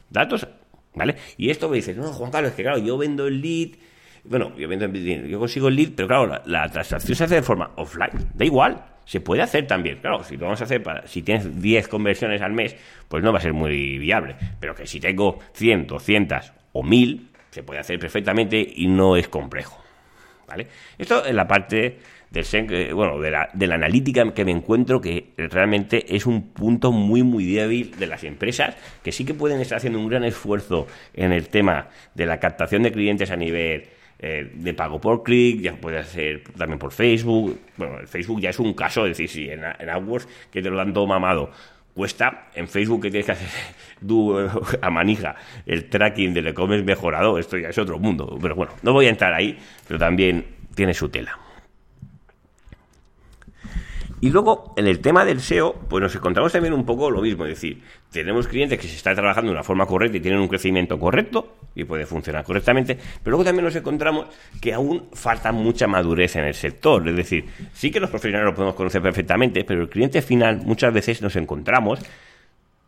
Datos, 0.09 0.47
¿vale? 0.95 1.17
Y 1.35 1.49
esto 1.49 1.67
me 1.67 1.75
dice, 1.75 1.95
no, 1.95 2.13
Juan 2.13 2.31
Carlos, 2.31 2.51
es 2.51 2.55
que 2.55 2.63
claro, 2.63 2.77
yo 2.77 2.97
vendo 2.97 3.27
el 3.27 3.41
lead. 3.41 3.71
Bueno, 4.23 4.55
yo, 4.55 4.69
vendo, 4.69 4.87
yo 4.87 5.37
consigo 5.37 5.67
el 5.67 5.75
lead, 5.75 5.89
pero 5.97 6.07
claro, 6.07 6.27
la, 6.27 6.43
la 6.45 6.69
transacción 6.69 7.13
se 7.13 7.25
hace 7.25 7.35
de 7.35 7.41
forma 7.43 7.71
offline. 7.75 8.31
Da 8.35 8.45
igual 8.45 8.96
se 9.07 9.21
puede 9.21 9.41
hacer 9.41 9.65
también. 9.65 9.99
Claro, 9.99 10.23
si 10.23 10.35
lo 10.35 10.45
vamos 10.45 10.61
a 10.61 10.65
hacer 10.65 10.83
para, 10.83 11.07
si 11.07 11.21
tienes 11.21 11.61
10 11.61 11.87
conversiones 11.87 12.41
al 12.41 12.51
mes, 12.51 12.75
pues 13.07 13.23
no 13.23 13.31
va 13.31 13.39
a 13.39 13.41
ser 13.41 13.53
muy 13.53 13.97
viable. 13.97 14.35
Pero 14.59 14.75
que 14.75 14.85
si 14.85 14.99
tengo 14.99 15.39
100, 15.53 15.87
200 15.87 16.53
o 16.73 16.83
1000, 16.83 17.29
se 17.49 17.63
puede 17.63 17.79
hacer 17.79 17.97
perfectamente 17.99 18.63
y 18.75 18.87
no 18.87 19.15
es 19.15 19.29
complejo. 19.29 19.81
¿Vale? 20.45 20.67
Esto 20.97 21.25
es 21.25 21.33
la 21.33 21.47
parte 21.47 21.99
del 22.29 22.93
bueno, 22.93 23.19
de 23.19 23.31
la, 23.31 23.49
de 23.53 23.67
la 23.67 23.75
analítica 23.75 24.33
que 24.33 24.43
me 24.43 24.51
encuentro 24.51 24.99
que 24.99 25.33
realmente 25.37 26.13
es 26.13 26.25
un 26.25 26.49
punto 26.49 26.91
muy 26.91 27.23
muy 27.23 27.45
débil 27.45 27.91
de 27.97 28.07
las 28.07 28.25
empresas 28.25 28.75
que 29.01 29.13
sí 29.13 29.23
que 29.23 29.33
pueden 29.33 29.61
estar 29.61 29.77
haciendo 29.77 29.99
un 29.99 30.09
gran 30.09 30.25
esfuerzo 30.25 30.87
en 31.13 31.31
el 31.31 31.47
tema 31.47 31.87
de 32.15 32.25
la 32.25 32.39
captación 32.39 32.83
de 32.83 32.91
clientes 32.91 33.31
a 33.31 33.37
nivel 33.37 33.87
eh, 34.19 34.51
de 34.53 34.73
pago 34.73 34.99
por 34.99 35.23
clic, 35.23 35.61
ya 35.61 35.75
puede 35.75 36.03
ser 36.03 36.43
también 36.57 36.79
por 36.79 36.91
Facebook. 36.91 37.59
Bueno, 37.77 37.99
el 37.99 38.07
Facebook 38.07 38.41
ya 38.41 38.49
es 38.49 38.59
un 38.59 38.73
caso, 38.73 39.05
es 39.05 39.17
decir, 39.17 39.29
si 39.29 39.49
en, 39.49 39.63
en 39.63 39.89
AdWords 39.89 40.27
que 40.51 40.61
te 40.61 40.69
lo 40.69 40.77
dan 40.77 40.93
todo 40.93 41.05
mamado 41.05 41.51
cuesta, 41.93 42.49
en 42.53 42.67
Facebook 42.67 43.01
que 43.01 43.09
tienes 43.09 43.25
que 43.25 43.31
hacer 43.31 43.49
a 44.81 44.89
manija 44.91 45.35
el 45.65 45.89
tracking 45.89 46.33
del 46.33 46.47
e-commerce 46.47 46.85
mejorado, 46.85 47.39
esto 47.39 47.57
ya 47.57 47.69
es 47.69 47.77
otro 47.77 47.97
mundo. 47.97 48.37
Pero 48.41 48.55
bueno, 48.55 48.73
no 48.83 48.93
voy 48.93 49.07
a 49.07 49.09
entrar 49.09 49.33
ahí, 49.33 49.57
pero 49.87 49.99
también 49.99 50.45
tiene 50.75 50.93
su 50.93 51.09
tela. 51.09 51.37
Y 54.19 54.31
luego, 54.31 54.73
en 54.75 54.87
el 54.87 54.99
tema 54.99 55.23
del 55.25 55.41
SEO, 55.41 55.75
pues 55.87 56.01
nos 56.01 56.15
encontramos 56.15 56.51
también 56.51 56.73
un 56.73 56.85
poco 56.85 57.11
lo 57.11 57.21
mismo. 57.21 57.45
Es 57.45 57.51
decir, 57.51 57.83
tenemos 58.11 58.47
clientes 58.47 58.79
que 58.79 58.87
se 58.87 58.95
están 58.95 59.15
trabajando 59.15 59.51
de 59.51 59.55
una 59.55 59.63
forma 59.63 59.85
correcta 59.85 60.17
y 60.17 60.19
tienen 60.19 60.39
un 60.39 60.47
crecimiento 60.47 60.97
correcto 60.97 61.57
y 61.75 61.83
puede 61.83 62.07
funcionar 62.07 62.43
correctamente, 62.43 62.95
pero 62.95 63.31
luego 63.31 63.43
también 63.43 63.65
nos 63.65 63.75
encontramos 63.75 64.25
que 64.59 64.73
aún 64.73 65.09
falta 65.13 65.51
mucha 65.51 65.85
madurez 65.85 66.35
en 66.35 66.45
el 66.45 66.55
sector. 66.55 67.07
Es 67.07 67.15
decir, 67.15 67.45
sí 67.73 67.91
que 67.91 67.99
los 67.99 68.09
profesionales 68.09 68.51
lo 68.51 68.55
podemos 68.55 68.75
conocer 68.75 69.03
perfectamente, 69.03 69.63
pero 69.63 69.83
el 69.83 69.89
cliente 69.89 70.23
final 70.23 70.61
muchas 70.65 70.91
veces 70.91 71.21
nos 71.21 71.35
encontramos 71.35 71.99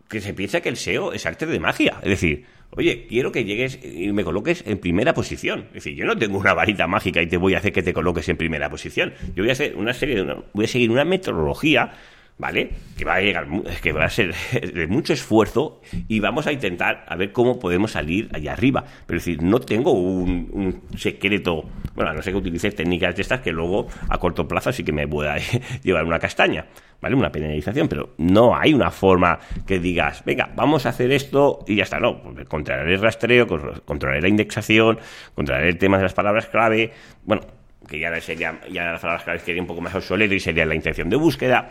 que 0.09 0.21
se 0.21 0.33
piensa 0.33 0.61
que 0.61 0.69
el 0.69 0.77
SEO 0.77 1.13
es 1.13 1.25
arte 1.25 1.45
de 1.45 1.59
magia. 1.59 1.99
Es 2.01 2.09
decir, 2.09 2.45
oye, 2.71 3.05
quiero 3.07 3.31
que 3.31 3.45
llegues 3.45 3.79
y 3.83 4.11
me 4.11 4.23
coloques 4.23 4.63
en 4.65 4.79
primera 4.79 5.13
posición. 5.13 5.67
Es 5.67 5.75
decir, 5.75 5.95
yo 5.95 6.05
no 6.05 6.17
tengo 6.17 6.39
una 6.39 6.53
varita 6.53 6.87
mágica 6.87 7.21
y 7.21 7.27
te 7.27 7.37
voy 7.37 7.53
a 7.53 7.59
hacer 7.59 7.71
que 7.71 7.83
te 7.83 7.93
coloques 7.93 8.27
en 8.27 8.35
primera 8.35 8.69
posición. 8.69 9.13
Yo 9.35 9.43
voy 9.43 9.49
a 9.49 9.53
hacer 9.53 9.75
una 9.75 9.93
serie 9.93 10.15
de 10.15 10.35
voy 10.53 10.65
a 10.65 10.67
seguir 10.67 10.89
una 10.89 11.05
metodología 11.05 11.93
¿vale? 12.39 12.71
Que 12.97 13.05
va 13.05 13.15
a 13.15 13.21
llegar, 13.21 13.47
que 13.83 13.91
va 13.91 14.05
a 14.05 14.09
ser 14.09 14.33
de 14.73 14.87
mucho 14.87 15.13
esfuerzo 15.13 15.81
y 16.07 16.19
vamos 16.19 16.47
a 16.47 16.53
intentar 16.53 17.05
a 17.07 17.15
ver 17.15 17.31
cómo 17.31 17.59
podemos 17.59 17.91
salir 17.91 18.29
allá 18.33 18.53
arriba. 18.53 18.85
Pero 19.05 19.17
es 19.17 19.25
decir, 19.25 19.43
no 19.43 19.59
tengo 19.59 19.91
un, 19.91 20.81
secreto, 20.97 21.65
bueno, 21.93 22.11
a 22.11 22.13
no 22.13 22.21
sé 22.21 22.31
que 22.31 22.37
utilice 22.37 22.71
técnicas 22.71 23.15
de 23.15 23.21
estas 23.21 23.41
que 23.41 23.51
luego 23.51 23.87
a 24.07 24.17
corto 24.17 24.47
plazo 24.47 24.71
sí 24.71 24.83
que 24.83 24.93
me 24.93 25.07
pueda 25.07 25.35
llevar 25.83 26.05
una 26.05 26.17
castaña, 26.17 26.65
¿vale? 27.01 27.15
Una 27.15 27.31
penalización, 27.31 27.89
pero 27.89 28.13
no 28.17 28.55
hay 28.55 28.73
una 28.73 28.89
forma 28.89 29.39
que 29.67 29.79
digas, 29.79 30.23
venga, 30.25 30.49
vamos 30.55 30.85
a 30.85 30.89
hacer 30.89 31.11
esto 31.11 31.59
y 31.67 31.75
ya 31.75 31.83
está, 31.83 31.99
no, 31.99 32.23
pues 32.23 32.47
controlar 32.47 32.87
el 32.87 33.01
rastreo, 33.01 33.47
controlar 33.85 34.21
la 34.21 34.29
indexación, 34.29 34.97
controlar 35.35 35.65
el 35.65 35.77
tema 35.77 35.97
de 35.97 36.03
las 36.03 36.13
palabras 36.13 36.47
clave, 36.47 36.93
bueno, 37.25 37.58
que 37.89 37.99
ya 37.99 38.21
sería, 38.21 38.59
ya 38.71 38.91
las 38.91 39.01
palabras 39.01 39.41
sería 39.43 39.61
un 39.61 39.67
poco 39.67 39.81
más 39.81 39.95
obsoleto 39.95 40.33
y 40.33 40.39
sería 40.39 40.65
la 40.65 40.75
intención 40.75 41.09
de 41.09 41.15
búsqueda, 41.15 41.69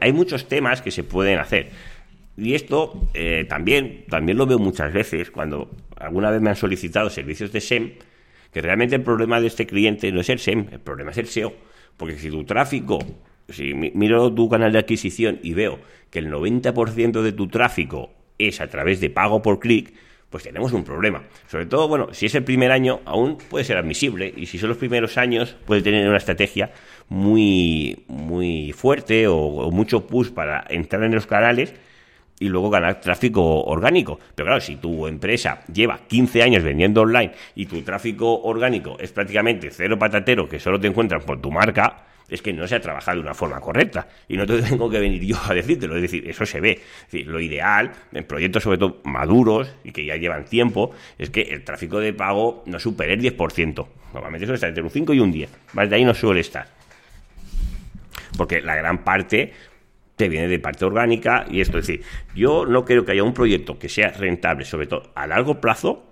hay 0.00 0.12
muchos 0.12 0.48
temas 0.48 0.82
que 0.82 0.90
se 0.90 1.04
pueden 1.04 1.38
hacer. 1.38 1.70
Y 2.36 2.54
esto 2.54 3.08
eh, 3.14 3.44
también, 3.48 4.04
también 4.08 4.38
lo 4.38 4.46
veo 4.46 4.58
muchas 4.58 4.92
veces 4.92 5.30
cuando 5.30 5.70
alguna 5.96 6.30
vez 6.30 6.40
me 6.40 6.50
han 6.50 6.56
solicitado 6.56 7.10
servicios 7.10 7.52
de 7.52 7.60
SEM, 7.60 7.92
que 8.52 8.60
realmente 8.60 8.96
el 8.96 9.02
problema 9.02 9.40
de 9.40 9.46
este 9.46 9.66
cliente 9.66 10.10
no 10.12 10.20
es 10.20 10.28
el 10.28 10.38
SEM, 10.38 10.66
el 10.72 10.80
problema 10.80 11.10
es 11.10 11.18
el 11.18 11.26
SEO. 11.26 11.52
Porque 11.96 12.16
si 12.16 12.30
tu 12.30 12.44
tráfico, 12.44 12.98
si 13.48 13.74
miro 13.74 14.32
tu 14.32 14.48
canal 14.48 14.72
de 14.72 14.78
adquisición 14.78 15.40
y 15.42 15.54
veo 15.54 15.78
que 16.10 16.18
el 16.18 16.30
90% 16.30 17.22
de 17.22 17.32
tu 17.32 17.48
tráfico 17.48 18.10
es 18.38 18.60
a 18.60 18.68
través 18.68 19.00
de 19.00 19.10
pago 19.10 19.42
por 19.42 19.58
clic, 19.58 19.92
pues 20.32 20.44
tenemos 20.44 20.72
un 20.72 20.82
problema. 20.82 21.22
Sobre 21.46 21.66
todo, 21.66 21.86
bueno, 21.86 22.08
si 22.12 22.26
es 22.26 22.34
el 22.34 22.42
primer 22.42 22.72
año, 22.72 23.00
aún 23.04 23.36
puede 23.36 23.64
ser 23.64 23.76
admisible, 23.76 24.32
y 24.34 24.46
si 24.46 24.58
son 24.58 24.70
los 24.70 24.78
primeros 24.78 25.18
años, 25.18 25.54
puede 25.66 25.82
tener 25.82 26.08
una 26.08 26.16
estrategia 26.16 26.72
muy, 27.08 28.04
muy 28.08 28.72
fuerte 28.72 29.28
o, 29.28 29.70
mucho 29.70 30.06
push 30.06 30.30
para 30.30 30.64
entrar 30.70 31.04
en 31.04 31.14
los 31.14 31.26
canales 31.26 31.74
y 32.40 32.48
luego 32.48 32.70
ganar 32.70 33.00
tráfico 33.00 33.62
orgánico. 33.64 34.18
Pero 34.34 34.46
claro, 34.46 34.60
si 34.60 34.76
tu 34.76 35.06
empresa 35.06 35.62
lleva 35.72 36.00
15 36.08 36.42
años 36.42 36.64
vendiendo 36.64 37.02
online 37.02 37.32
y 37.54 37.66
tu 37.66 37.82
tráfico 37.82 38.40
orgánico 38.42 38.96
es 38.98 39.12
prácticamente 39.12 39.70
cero 39.70 39.98
patatero 39.98 40.48
que 40.48 40.58
solo 40.58 40.80
te 40.80 40.88
encuentran 40.88 41.20
por 41.20 41.40
tu 41.40 41.52
marca, 41.52 42.06
es 42.32 42.40
que 42.40 42.52
no 42.52 42.66
se 42.66 42.74
ha 42.74 42.80
trabajado 42.80 43.18
de 43.18 43.22
una 43.22 43.34
forma 43.34 43.60
correcta. 43.60 44.08
Y 44.26 44.36
no 44.36 44.46
te 44.46 44.60
tengo 44.62 44.88
que 44.88 44.98
venir 44.98 45.22
yo 45.22 45.36
a 45.44 45.54
decírtelo, 45.54 45.96
es 45.96 46.02
decir, 46.02 46.28
eso 46.28 46.46
se 46.46 46.60
ve. 46.60 46.80
lo 47.26 47.38
ideal, 47.40 47.92
en 48.12 48.24
proyectos 48.24 48.62
sobre 48.62 48.78
todo 48.78 49.00
maduros 49.04 49.74
y 49.84 49.92
que 49.92 50.04
ya 50.04 50.16
llevan 50.16 50.46
tiempo, 50.46 50.92
es 51.18 51.30
que 51.30 51.42
el 51.42 51.62
tráfico 51.62 52.00
de 52.00 52.12
pago 52.14 52.62
no 52.66 52.80
supere 52.80 53.12
el 53.12 53.20
10%. 53.20 53.86
Normalmente 54.14 54.46
suele 54.46 54.54
estar 54.54 54.68
entre 54.68 54.82
un 54.82 54.90
5 54.90 55.14
y 55.14 55.20
un 55.20 55.30
10. 55.30 55.50
Más 55.74 55.90
de 55.90 55.96
ahí 55.96 56.04
no 56.04 56.14
suele 56.14 56.40
estar. 56.40 56.66
Porque 58.36 58.62
la 58.62 58.74
gran 58.76 59.04
parte 59.04 59.52
te 60.16 60.28
viene 60.28 60.48
de 60.48 60.58
parte 60.58 60.84
orgánica 60.84 61.44
y 61.50 61.60
esto 61.60 61.78
es 61.78 61.86
decir, 61.86 62.04
yo 62.34 62.64
no 62.64 62.84
creo 62.84 63.04
que 63.04 63.12
haya 63.12 63.24
un 63.24 63.34
proyecto 63.34 63.78
que 63.78 63.88
sea 63.88 64.08
rentable, 64.08 64.64
sobre 64.64 64.86
todo 64.86 65.10
a 65.14 65.26
largo 65.26 65.60
plazo, 65.60 66.04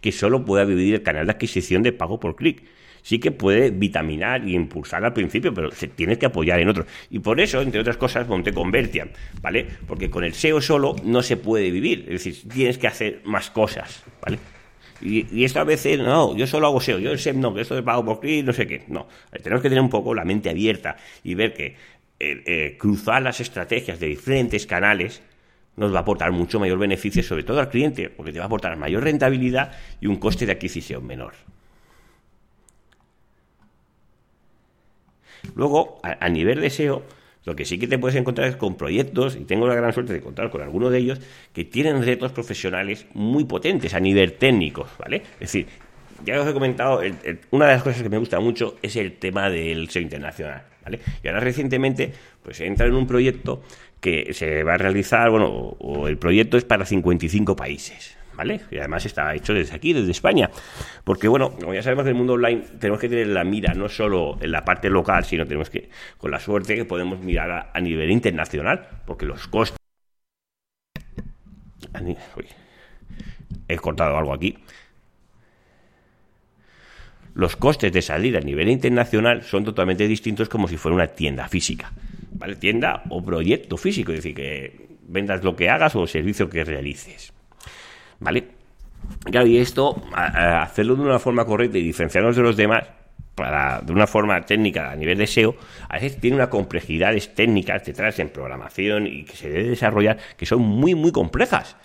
que 0.00 0.12
solo 0.12 0.44
pueda 0.44 0.64
vivir 0.64 0.94
el 0.94 1.02
canal 1.02 1.26
de 1.26 1.32
adquisición 1.32 1.82
de 1.82 1.92
pago 1.92 2.20
por 2.20 2.36
clic 2.36 2.62
sí 3.02 3.18
que 3.18 3.30
puede 3.30 3.70
vitaminar 3.70 4.46
y 4.48 4.54
impulsar 4.54 5.04
al 5.04 5.12
principio, 5.12 5.52
pero 5.52 5.70
se 5.70 5.88
tiene 5.88 6.18
que 6.18 6.26
apoyar 6.26 6.60
en 6.60 6.68
otro. 6.68 6.86
Y 7.10 7.18
por 7.18 7.40
eso, 7.40 7.60
entre 7.60 7.80
otras 7.80 7.96
cosas, 7.96 8.26
Monte 8.28 8.52
Convertian, 8.52 9.10
¿vale? 9.40 9.66
Porque 9.86 10.10
con 10.10 10.24
el 10.24 10.34
SEO 10.34 10.60
solo 10.60 10.96
no 11.04 11.22
se 11.22 11.36
puede 11.36 11.70
vivir, 11.70 12.06
es 12.08 12.24
decir, 12.24 12.48
tienes 12.48 12.78
que 12.78 12.86
hacer 12.86 13.20
más 13.24 13.50
cosas, 13.50 14.02
¿vale? 14.24 14.38
Y, 15.00 15.44
esto 15.44 15.58
a 15.58 15.64
veces, 15.64 15.98
no, 15.98 16.36
yo 16.36 16.46
solo 16.46 16.68
hago 16.68 16.80
SEO, 16.80 17.00
yo 17.00 17.10
el 17.10 17.18
SEO 17.18 17.34
no, 17.34 17.52
que 17.52 17.62
esto 17.62 17.74
de 17.74 17.82
pago 17.82 18.04
por 18.04 18.20
clic, 18.20 18.44
no 18.44 18.52
sé 18.52 18.66
qué. 18.66 18.84
No, 18.86 19.08
tenemos 19.42 19.60
que 19.60 19.68
tener 19.68 19.82
un 19.82 19.90
poco 19.90 20.14
la 20.14 20.24
mente 20.24 20.48
abierta 20.48 20.96
y 21.24 21.34
ver 21.34 21.54
que 21.54 21.66
eh, 22.20 22.42
eh, 22.46 22.76
cruzar 22.78 23.20
las 23.20 23.40
estrategias 23.40 23.98
de 23.98 24.06
diferentes 24.06 24.64
canales 24.64 25.22
nos 25.76 25.92
va 25.92 25.98
a 25.98 26.02
aportar 26.02 26.30
mucho 26.30 26.60
mayor 26.60 26.78
beneficio, 26.78 27.22
sobre 27.22 27.42
todo 27.42 27.58
al 27.58 27.68
cliente, 27.68 28.10
porque 28.10 28.32
te 28.32 28.38
va 28.38 28.44
a 28.44 28.46
aportar 28.46 28.76
mayor 28.76 29.02
rentabilidad 29.02 29.72
y 30.00 30.06
un 30.06 30.16
coste 30.16 30.46
de 30.46 30.52
adquisición 30.52 31.04
menor. 31.04 31.32
Luego, 35.54 36.00
a, 36.02 36.28
nivel 36.28 36.60
de 36.60 36.70
SEO, 36.70 37.02
lo 37.44 37.56
que 37.56 37.64
sí 37.64 37.78
que 37.78 37.86
te 37.86 37.98
puedes 37.98 38.16
encontrar 38.16 38.48
es 38.48 38.56
con 38.56 38.76
proyectos, 38.76 39.36
y 39.36 39.44
tengo 39.44 39.66
la 39.66 39.74
gran 39.74 39.92
suerte 39.92 40.12
de 40.12 40.20
contar 40.20 40.50
con 40.50 40.62
algunos 40.62 40.92
de 40.92 40.98
ellos, 40.98 41.20
que 41.52 41.64
tienen 41.64 42.04
retos 42.04 42.32
profesionales 42.32 43.06
muy 43.14 43.44
potentes 43.44 43.94
a 43.94 44.00
nivel 44.00 44.34
técnico, 44.34 44.86
¿vale? 44.98 45.22
Es 45.34 45.52
decir, 45.52 45.66
ya 46.24 46.40
os 46.40 46.48
he 46.48 46.52
comentado, 46.52 47.00
una 47.50 47.66
de 47.66 47.72
las 47.72 47.82
cosas 47.82 48.02
que 48.02 48.08
me 48.08 48.18
gusta 48.18 48.38
mucho 48.40 48.76
es 48.82 48.96
el 48.96 49.14
tema 49.14 49.50
del 49.50 49.88
SEO 49.90 50.02
internacional, 50.02 50.62
¿vale? 50.84 51.00
Y 51.22 51.28
ahora 51.28 51.40
recientemente, 51.40 52.12
pues 52.42 52.60
he 52.60 52.66
entrado 52.66 52.92
en 52.92 52.98
un 52.98 53.06
proyecto 53.06 53.62
que 54.00 54.32
se 54.34 54.62
va 54.64 54.74
a 54.74 54.78
realizar, 54.78 55.30
bueno, 55.30 55.48
o 55.48 56.08
el 56.08 56.18
proyecto 56.18 56.56
es 56.56 56.64
para 56.64 56.84
55 56.84 57.56
países, 57.56 58.16
Y 58.70 58.78
además 58.78 59.06
está 59.06 59.34
hecho 59.34 59.54
desde 59.54 59.74
aquí, 59.74 59.92
desde 59.92 60.10
España. 60.10 60.50
Porque, 61.04 61.28
bueno, 61.28 61.52
como 61.52 61.74
ya 61.74 61.82
sabemos 61.82 62.04
del 62.04 62.14
mundo 62.14 62.34
online, 62.34 62.62
tenemos 62.78 63.00
que 63.00 63.08
tener 63.08 63.28
la 63.28 63.44
mira 63.44 63.74
no 63.74 63.88
solo 63.88 64.38
en 64.40 64.52
la 64.52 64.64
parte 64.64 64.90
local, 64.90 65.24
sino 65.24 65.44
tenemos 65.44 65.70
que, 65.70 65.90
con 66.18 66.30
la 66.30 66.40
suerte 66.40 66.74
que 66.74 66.84
podemos 66.84 67.20
mirar 67.20 67.70
a, 67.72 67.80
nivel 67.80 68.10
internacional, 68.10 68.88
porque 69.06 69.26
los 69.26 69.46
costes... 69.48 69.78
he 73.68 73.76
cortado 73.76 74.16
algo 74.16 74.32
aquí. 74.32 74.58
Los 77.34 77.56
costes 77.56 77.92
de 77.92 78.02
salir 78.02 78.36
a 78.36 78.40
nivel 78.40 78.68
internacional 78.68 79.42
son 79.42 79.64
totalmente 79.64 80.06
distintos 80.06 80.48
como 80.48 80.68
si 80.68 80.76
fuera 80.76 80.94
una 80.94 81.06
tienda 81.06 81.48
física. 81.48 81.92
¿Vale? 82.32 82.56
Tienda 82.56 83.02
o 83.08 83.22
proyecto 83.22 83.76
físico, 83.76 84.12
es 84.12 84.18
decir, 84.18 84.34
que 84.34 84.88
vendas 85.06 85.42
lo 85.44 85.56
que 85.56 85.70
hagas 85.70 85.96
o 85.96 86.06
servicio 86.06 86.50
que 86.50 86.64
realices. 86.64 87.32
¿Vale? 88.22 88.48
Claro, 89.24 89.46
y 89.46 89.58
esto, 89.58 90.02
hacerlo 90.14 90.96
de 90.96 91.02
una 91.02 91.18
forma 91.18 91.44
correcta 91.44 91.78
y 91.78 91.82
diferenciarnos 91.82 92.36
de 92.36 92.42
los 92.42 92.56
demás, 92.56 92.84
para, 93.34 93.80
de 93.80 93.92
una 93.92 94.06
forma 94.06 94.40
técnica 94.42 94.90
a 94.90 94.96
nivel 94.96 95.18
de 95.18 95.26
SEO, 95.26 95.56
a 95.88 95.94
veces 95.94 96.20
tiene 96.20 96.36
una 96.36 96.50
complejidades 96.50 97.34
técnicas 97.34 97.84
detrás 97.84 98.18
en 98.18 98.28
programación 98.28 99.06
y 99.06 99.24
que 99.24 99.36
se 99.36 99.48
debe 99.48 99.70
desarrollar 99.70 100.18
que 100.36 100.46
son 100.46 100.60
muy, 100.60 100.94
muy 100.94 101.12
complejas. 101.12 101.76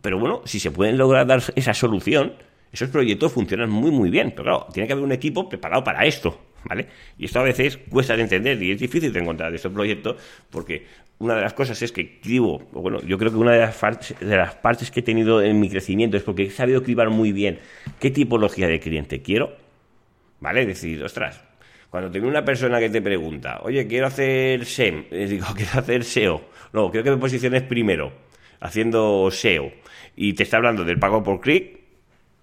Pero 0.00 0.18
bueno, 0.18 0.42
si 0.44 0.58
se 0.58 0.70
pueden 0.70 0.96
lograr 0.96 1.26
dar 1.26 1.42
esa 1.54 1.74
solución, 1.74 2.34
esos 2.72 2.88
proyectos 2.88 3.32
funcionan 3.32 3.70
muy, 3.70 3.90
muy 3.90 4.08
bien. 4.08 4.30
Pero 4.30 4.44
claro, 4.44 4.66
tiene 4.72 4.86
que 4.86 4.94
haber 4.94 5.04
un 5.04 5.12
equipo 5.12 5.48
preparado 5.48 5.84
para 5.84 6.06
esto. 6.06 6.38
¿Vale? 6.64 6.86
Y 7.18 7.24
esto 7.24 7.40
a 7.40 7.42
veces 7.42 7.76
cuesta 7.76 8.16
de 8.16 8.22
entender 8.22 8.62
y 8.62 8.70
es 8.70 8.78
difícil 8.78 9.12
de 9.12 9.18
encontrar 9.18 9.52
estos 9.54 9.72
proyectos 9.72 10.16
porque 10.50 10.86
una 11.22 11.36
de 11.36 11.40
las 11.40 11.54
cosas 11.54 11.80
es 11.82 11.92
que 11.92 12.20
cribo, 12.20 12.58
bueno, 12.72 13.00
yo 13.02 13.16
creo 13.16 13.30
que 13.30 13.36
una 13.36 13.52
de 13.52 13.60
las, 13.60 14.54
partes 14.56 14.90
que 14.90 15.00
he 15.00 15.02
tenido 15.02 15.40
en 15.40 15.60
mi 15.60 15.70
crecimiento 15.70 16.16
es 16.16 16.24
porque 16.24 16.44
he 16.44 16.50
sabido 16.50 16.82
cribar 16.82 17.10
muy 17.10 17.32
bien. 17.32 17.60
Qué 18.00 18.10
tipología 18.10 18.66
de 18.66 18.80
cliente 18.80 19.22
quiero, 19.22 19.56
¿vale? 20.40 20.62
Es 20.62 20.66
decir, 20.66 21.02
ostras, 21.04 21.40
cuando 21.90 22.10
tengo 22.10 22.26
una 22.26 22.44
persona 22.44 22.80
que 22.80 22.90
te 22.90 23.00
pregunta, 23.00 23.60
oye, 23.62 23.86
quiero 23.86 24.06
hacer 24.08 24.64
SEM, 24.64 25.04
les 25.10 25.30
digo, 25.30 25.46
quiero 25.54 25.78
hacer 25.78 26.02
SEO, 26.02 26.42
no, 26.72 26.90
quiero 26.90 27.04
que 27.04 27.10
me 27.12 27.18
posiciones 27.18 27.62
primero 27.62 28.12
haciendo 28.60 29.30
SEO 29.30 29.72
y 30.16 30.32
te 30.32 30.42
está 30.42 30.56
hablando 30.56 30.84
del 30.84 30.98
pago 30.98 31.22
por 31.22 31.40
clic, 31.40 31.80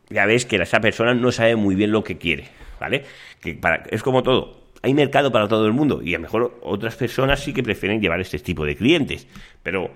ya 0.09 0.25
ves 0.25 0.45
que 0.45 0.55
esa 0.55 0.79
persona 0.79 1.13
no 1.13 1.31
sabe 1.33 1.55
muy 1.55 1.75
bien 1.75 1.91
lo 1.91 2.03
que 2.03 2.17
quiere, 2.17 2.45
¿vale? 2.79 3.03
Que 3.41 3.53
para, 3.53 3.83
es 3.89 4.01
como 4.01 4.23
todo, 4.23 4.59
hay 4.81 4.93
mercado 4.93 5.31
para 5.31 5.47
todo 5.47 5.65
el 5.65 5.73
mundo 5.73 6.01
y 6.01 6.13
a 6.13 6.17
lo 6.17 6.23
mejor 6.23 6.59
otras 6.61 6.95
personas 6.95 7.39
sí 7.39 7.53
que 7.53 7.63
prefieren 7.63 8.01
llevar 8.01 8.19
este 8.19 8.39
tipo 8.39 8.65
de 8.65 8.75
clientes. 8.75 9.27
Pero 9.61 9.89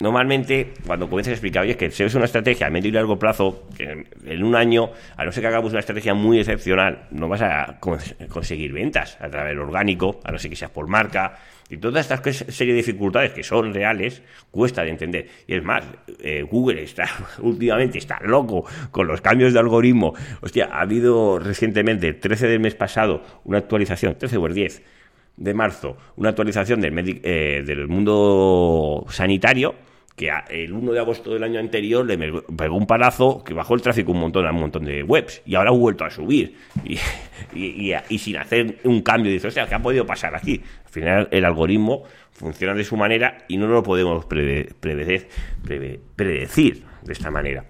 normalmente 0.00 0.74
cuando 0.86 1.08
comienzas 1.08 1.32
a 1.32 1.34
explicar, 1.34 1.62
oye, 1.62 1.76
que 1.76 1.90
SEO 1.90 2.06
es 2.06 2.14
una 2.14 2.26
estrategia 2.26 2.66
a 2.66 2.70
medio 2.70 2.88
y 2.88 2.92
largo 2.92 3.18
plazo, 3.18 3.64
que 3.76 4.06
en 4.26 4.44
un 4.44 4.54
año, 4.56 4.90
a 5.16 5.24
no 5.24 5.32
ser 5.32 5.42
que 5.42 5.48
hagamos 5.48 5.70
una 5.70 5.80
estrategia 5.80 6.14
muy 6.14 6.38
excepcional, 6.38 7.08
no 7.10 7.28
vas 7.28 7.42
a 7.42 7.78
conseguir 8.28 8.72
ventas 8.72 9.16
a 9.20 9.28
través 9.28 9.52
del 9.52 9.60
orgánico, 9.60 10.20
a 10.24 10.32
no 10.32 10.38
ser 10.38 10.50
que 10.50 10.56
seas 10.56 10.70
por 10.70 10.88
marca, 10.88 11.38
y 11.70 11.78
todas 11.78 12.10
estas 12.10 12.36
serie 12.54 12.74
de 12.74 12.78
dificultades 12.78 13.32
que 13.32 13.42
son 13.42 13.72
reales, 13.72 14.22
cuesta 14.50 14.82
de 14.82 14.90
entender. 14.90 15.28
Y 15.46 15.54
es 15.54 15.62
más, 15.62 15.84
eh, 16.20 16.42
Google 16.42 16.82
está 16.82 17.08
últimamente 17.40 17.98
está 17.98 18.20
loco 18.22 18.64
con 18.90 19.06
los 19.06 19.20
cambios 19.20 19.52
de 19.52 19.58
algoritmo. 19.58 20.14
Hostia, 20.40 20.68
ha 20.72 20.82
habido 20.82 21.38
recientemente, 21.38 22.08
el 22.08 22.20
13 22.20 22.48
del 22.48 22.60
mes 22.60 22.74
pasado, 22.74 23.22
una 23.44 23.58
actualización, 23.58 24.16
13 24.18 24.36
o 24.36 24.46
el 24.46 24.54
10, 24.54 24.82
de 25.36 25.54
marzo 25.54 25.96
una 26.16 26.28
actualización 26.28 26.80
del, 26.80 27.20
eh, 27.24 27.62
del 27.66 27.88
mundo 27.88 29.04
sanitario 29.08 29.74
que 30.16 30.30
el 30.48 30.72
1 30.72 30.92
de 30.92 31.00
agosto 31.00 31.32
del 31.32 31.42
año 31.42 31.58
anterior 31.58 32.06
le 32.06 32.16
pegó 32.16 32.76
un 32.76 32.86
palazo 32.86 33.42
que 33.42 33.52
bajó 33.52 33.74
el 33.74 33.82
tráfico 33.82 34.12
un 34.12 34.20
montón 34.20 34.46
a 34.46 34.52
un 34.52 34.60
montón 34.60 34.84
de 34.84 35.02
webs 35.02 35.42
y 35.44 35.56
ahora 35.56 35.70
ha 35.70 35.72
vuelto 35.72 36.04
a 36.04 36.10
subir 36.10 36.56
y, 36.84 36.98
y, 38.08 38.18
sin 38.18 38.36
hacer 38.36 38.78
un 38.84 39.02
cambio 39.02 39.32
dice, 39.32 39.48
o 39.48 39.50
sea, 39.50 39.66
¿qué 39.66 39.74
ha 39.74 39.82
podido 39.82 40.06
pasar 40.06 40.36
aquí? 40.36 40.62
Al 40.84 40.90
final 40.90 41.28
el 41.32 41.44
algoritmo 41.44 42.04
funciona 42.30 42.74
de 42.74 42.84
su 42.84 42.96
manera 42.96 43.38
y 43.48 43.56
no 43.56 43.66
lo 43.66 43.82
podemos 43.82 44.24
predecir 44.26 45.28
de 45.64 47.12
esta 47.12 47.30
manera. 47.30 47.64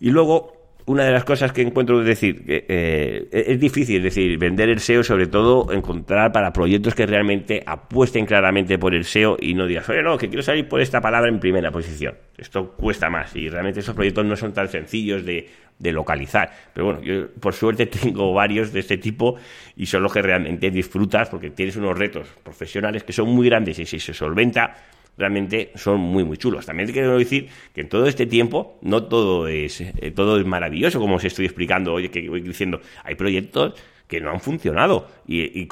Y 0.00 0.10
luego 0.10 0.59
una 0.86 1.04
de 1.04 1.12
las 1.12 1.24
cosas 1.24 1.52
que 1.52 1.62
encuentro 1.62 2.00
es 2.00 2.06
decir, 2.06 2.44
que, 2.44 2.64
eh, 2.68 3.28
es 3.32 3.60
difícil, 3.60 3.98
es 3.98 4.14
decir, 4.14 4.38
vender 4.38 4.68
el 4.68 4.80
SEO, 4.80 5.02
sobre 5.02 5.26
todo 5.26 5.72
encontrar 5.72 6.32
para 6.32 6.52
proyectos 6.52 6.94
que 6.94 7.06
realmente 7.06 7.62
apuesten 7.64 8.26
claramente 8.26 8.78
por 8.78 8.94
el 8.94 9.04
SEO 9.04 9.36
y 9.40 9.54
no 9.54 9.66
digas, 9.66 9.88
oye, 9.88 10.02
no, 10.02 10.16
que 10.18 10.28
quiero 10.28 10.42
salir 10.42 10.68
por 10.68 10.80
esta 10.80 11.00
palabra 11.00 11.28
en 11.28 11.38
primera 11.40 11.70
posición. 11.70 12.14
Esto 12.36 12.72
cuesta 12.72 13.10
más 13.10 13.34
y 13.36 13.48
realmente 13.48 13.80
esos 13.80 13.94
proyectos 13.94 14.24
no 14.24 14.36
son 14.36 14.52
tan 14.52 14.68
sencillos 14.68 15.24
de, 15.24 15.48
de 15.78 15.92
localizar. 15.92 16.50
Pero 16.72 16.86
bueno, 16.86 17.02
yo 17.02 17.28
por 17.40 17.54
suerte 17.54 17.86
tengo 17.86 18.32
varios 18.32 18.72
de 18.72 18.80
este 18.80 18.98
tipo 18.98 19.36
y 19.76 19.86
son 19.86 20.02
los 20.02 20.12
que 20.12 20.22
realmente 20.22 20.70
disfrutas 20.70 21.28
porque 21.28 21.50
tienes 21.50 21.76
unos 21.76 21.98
retos 21.98 22.28
profesionales 22.42 23.02
que 23.02 23.12
son 23.12 23.28
muy 23.28 23.48
grandes 23.48 23.78
y 23.78 23.86
si 23.86 23.98
se 23.98 24.14
solventa 24.14 24.76
realmente 25.20 25.70
son 25.76 26.00
muy 26.00 26.24
muy 26.24 26.36
chulos. 26.36 26.66
También 26.66 26.88
te 26.88 26.92
quiero 26.92 27.16
decir 27.16 27.48
que 27.72 27.82
en 27.82 27.88
todo 27.88 28.06
este 28.06 28.26
tiempo 28.26 28.78
no 28.82 29.04
todo 29.04 29.46
es 29.46 29.80
eh, 29.80 30.10
todo 30.10 30.40
es 30.40 30.46
maravilloso 30.46 30.98
como 30.98 31.16
os 31.16 31.24
estoy 31.24 31.44
explicando 31.44 31.92
hoy 31.92 32.08
que 32.08 32.28
voy 32.28 32.40
diciendo 32.40 32.80
hay 33.04 33.14
proyectos 33.14 33.74
que 34.10 34.20
no 34.20 34.30
han 34.30 34.40
funcionado. 34.40 35.06
Y, 35.26 35.68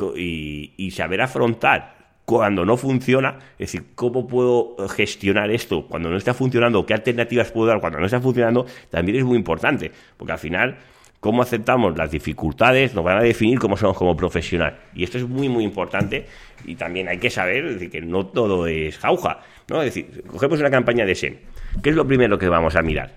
y, 0.78 0.90
saber 0.92 1.20
afrontar 1.20 1.98
cuando 2.24 2.64
no 2.64 2.76
funciona, 2.76 3.38
es 3.58 3.72
decir, 3.72 3.86
cómo 3.94 4.28
puedo 4.28 4.76
gestionar 4.88 5.50
esto 5.50 5.86
cuando 5.86 6.08
no 6.08 6.16
está 6.16 6.34
funcionando, 6.34 6.86
qué 6.86 6.94
alternativas 6.94 7.50
puedo 7.50 7.66
dar 7.66 7.80
cuando 7.80 7.98
no 7.98 8.06
está 8.06 8.20
funcionando, 8.20 8.66
también 8.90 9.18
es 9.18 9.24
muy 9.24 9.36
importante, 9.36 9.90
porque 10.16 10.32
al 10.32 10.38
final 10.38 10.76
cómo 11.20 11.42
aceptamos 11.42 11.96
las 11.96 12.10
dificultades 12.10 12.94
nos 12.94 13.04
van 13.04 13.18
a 13.18 13.22
definir 13.22 13.58
cómo 13.58 13.76
somos 13.76 13.96
como 13.96 14.16
profesional. 14.16 14.78
Y 14.94 15.04
esto 15.04 15.18
es 15.18 15.28
muy, 15.28 15.48
muy 15.48 15.64
importante 15.64 16.26
y 16.64 16.76
también 16.76 17.08
hay 17.08 17.18
que 17.18 17.30
saber 17.30 17.90
que 17.90 18.00
no 18.00 18.26
todo 18.26 18.66
es 18.66 18.98
jauja. 18.98 19.40
¿no? 19.68 19.82
Es 19.82 19.94
decir, 19.94 20.24
cogemos 20.26 20.60
una 20.60 20.70
campaña 20.70 21.04
de 21.04 21.14
SEM. 21.14 21.36
¿Qué 21.82 21.90
es 21.90 21.96
lo 21.96 22.06
primero 22.06 22.38
que 22.38 22.48
vamos 22.48 22.76
a 22.76 22.82
mirar? 22.82 23.16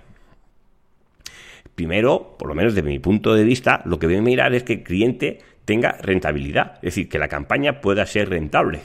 Primero, 1.75 2.36
por 2.38 2.48
lo 2.48 2.55
menos 2.55 2.75
desde 2.75 2.88
mi 2.88 3.00
punto 3.00 3.34
de 3.34 3.43
vista, 3.43 3.81
lo 3.86 3.98
que 3.98 4.08
voy 4.08 4.17
a 4.17 4.22
mirar 4.22 4.53
es 4.53 4.63
que 4.63 4.74
el 4.74 4.84
cliente 4.84 5.39
tenga 5.65 5.98
rentabilidad, 6.01 6.75
es 6.75 6.81
decir, 6.81 7.10
que 7.10 7.17
la 7.17 7.27
campaña 7.27 7.81
pueda 7.81 8.05
ser 8.05 8.29
rentable. 8.29 8.81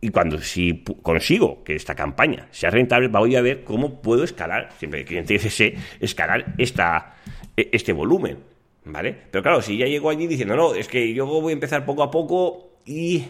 Y 0.00 0.10
cuando 0.10 0.38
si 0.38 0.84
consigo 1.02 1.64
que 1.64 1.74
esta 1.74 1.94
campaña 1.94 2.48
sea 2.50 2.70
rentable, 2.70 3.08
voy 3.08 3.36
a 3.36 3.40
ver 3.40 3.64
cómo 3.64 4.02
puedo 4.02 4.24
escalar, 4.24 4.70
siempre 4.78 4.98
que 4.98 5.02
el 5.18 5.24
cliente 5.26 5.34
dice 5.34 5.76
escalar 6.00 6.54
esta, 6.58 7.14
este 7.56 7.92
volumen, 7.92 8.38
¿vale? 8.84 9.16
Pero 9.30 9.42
claro, 9.42 9.62
si 9.62 9.76
ya 9.76 9.86
llego 9.86 10.10
allí 10.10 10.26
diciendo, 10.26 10.56
no, 10.56 10.74
es 10.74 10.88
que 10.88 11.12
yo 11.14 11.26
voy 11.26 11.52
a 11.52 11.54
empezar 11.54 11.84
poco 11.84 12.02
a 12.02 12.10
poco 12.10 12.78
y 12.84 13.24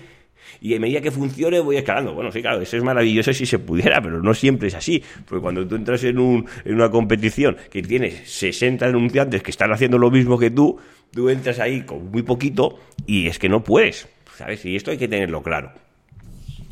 y 0.61 0.75
a 0.75 0.81
medida 0.81 1.01
que 1.01 1.11
funcione 1.11 1.61
voy 1.61 1.77
escalando. 1.77 2.15
Bueno, 2.15 2.31
sí, 2.31 2.41
claro, 2.41 2.61
eso 2.61 2.77
es 2.77 2.83
maravilloso 2.83 3.33
si 3.33 3.47
se 3.47 3.59
pudiera, 3.59 4.01
pero 4.01 4.23
no 4.23 4.35
siempre 4.35 4.69
es 4.69 4.75
así. 4.75 5.03
Porque 5.27 5.43
cuando 5.43 5.67
tú 5.67 5.77
entras 5.77 6.05
en, 6.05 6.19
un, 6.19 6.47
en 6.65 6.75
una 6.75 6.91
competición 6.91 7.57
que 7.71 7.83
tienes 7.83 8.31
60 8.31 8.87
denunciantes 8.87 9.43
que 9.43 9.51
están 9.51 9.73
haciendo 9.73 9.99
lo 9.99 10.11
mismo 10.11 10.39
que 10.39 10.51
tú, 10.51 10.79
tú 11.11 11.29
entras 11.29 11.59
ahí 11.61 11.83
con 11.83 12.11
muy 12.11 12.23
poquito 12.23 12.79
y 13.07 13.27
es 13.27 13.39
que 13.39 13.49
no 13.49 13.63
puedes, 13.63 14.09
¿sabes? 14.37 14.65
Y 14.65 14.77
esto 14.77 14.91
hay 14.91 14.99
que 14.99 15.09
tenerlo 15.09 15.43
claro. 15.43 15.73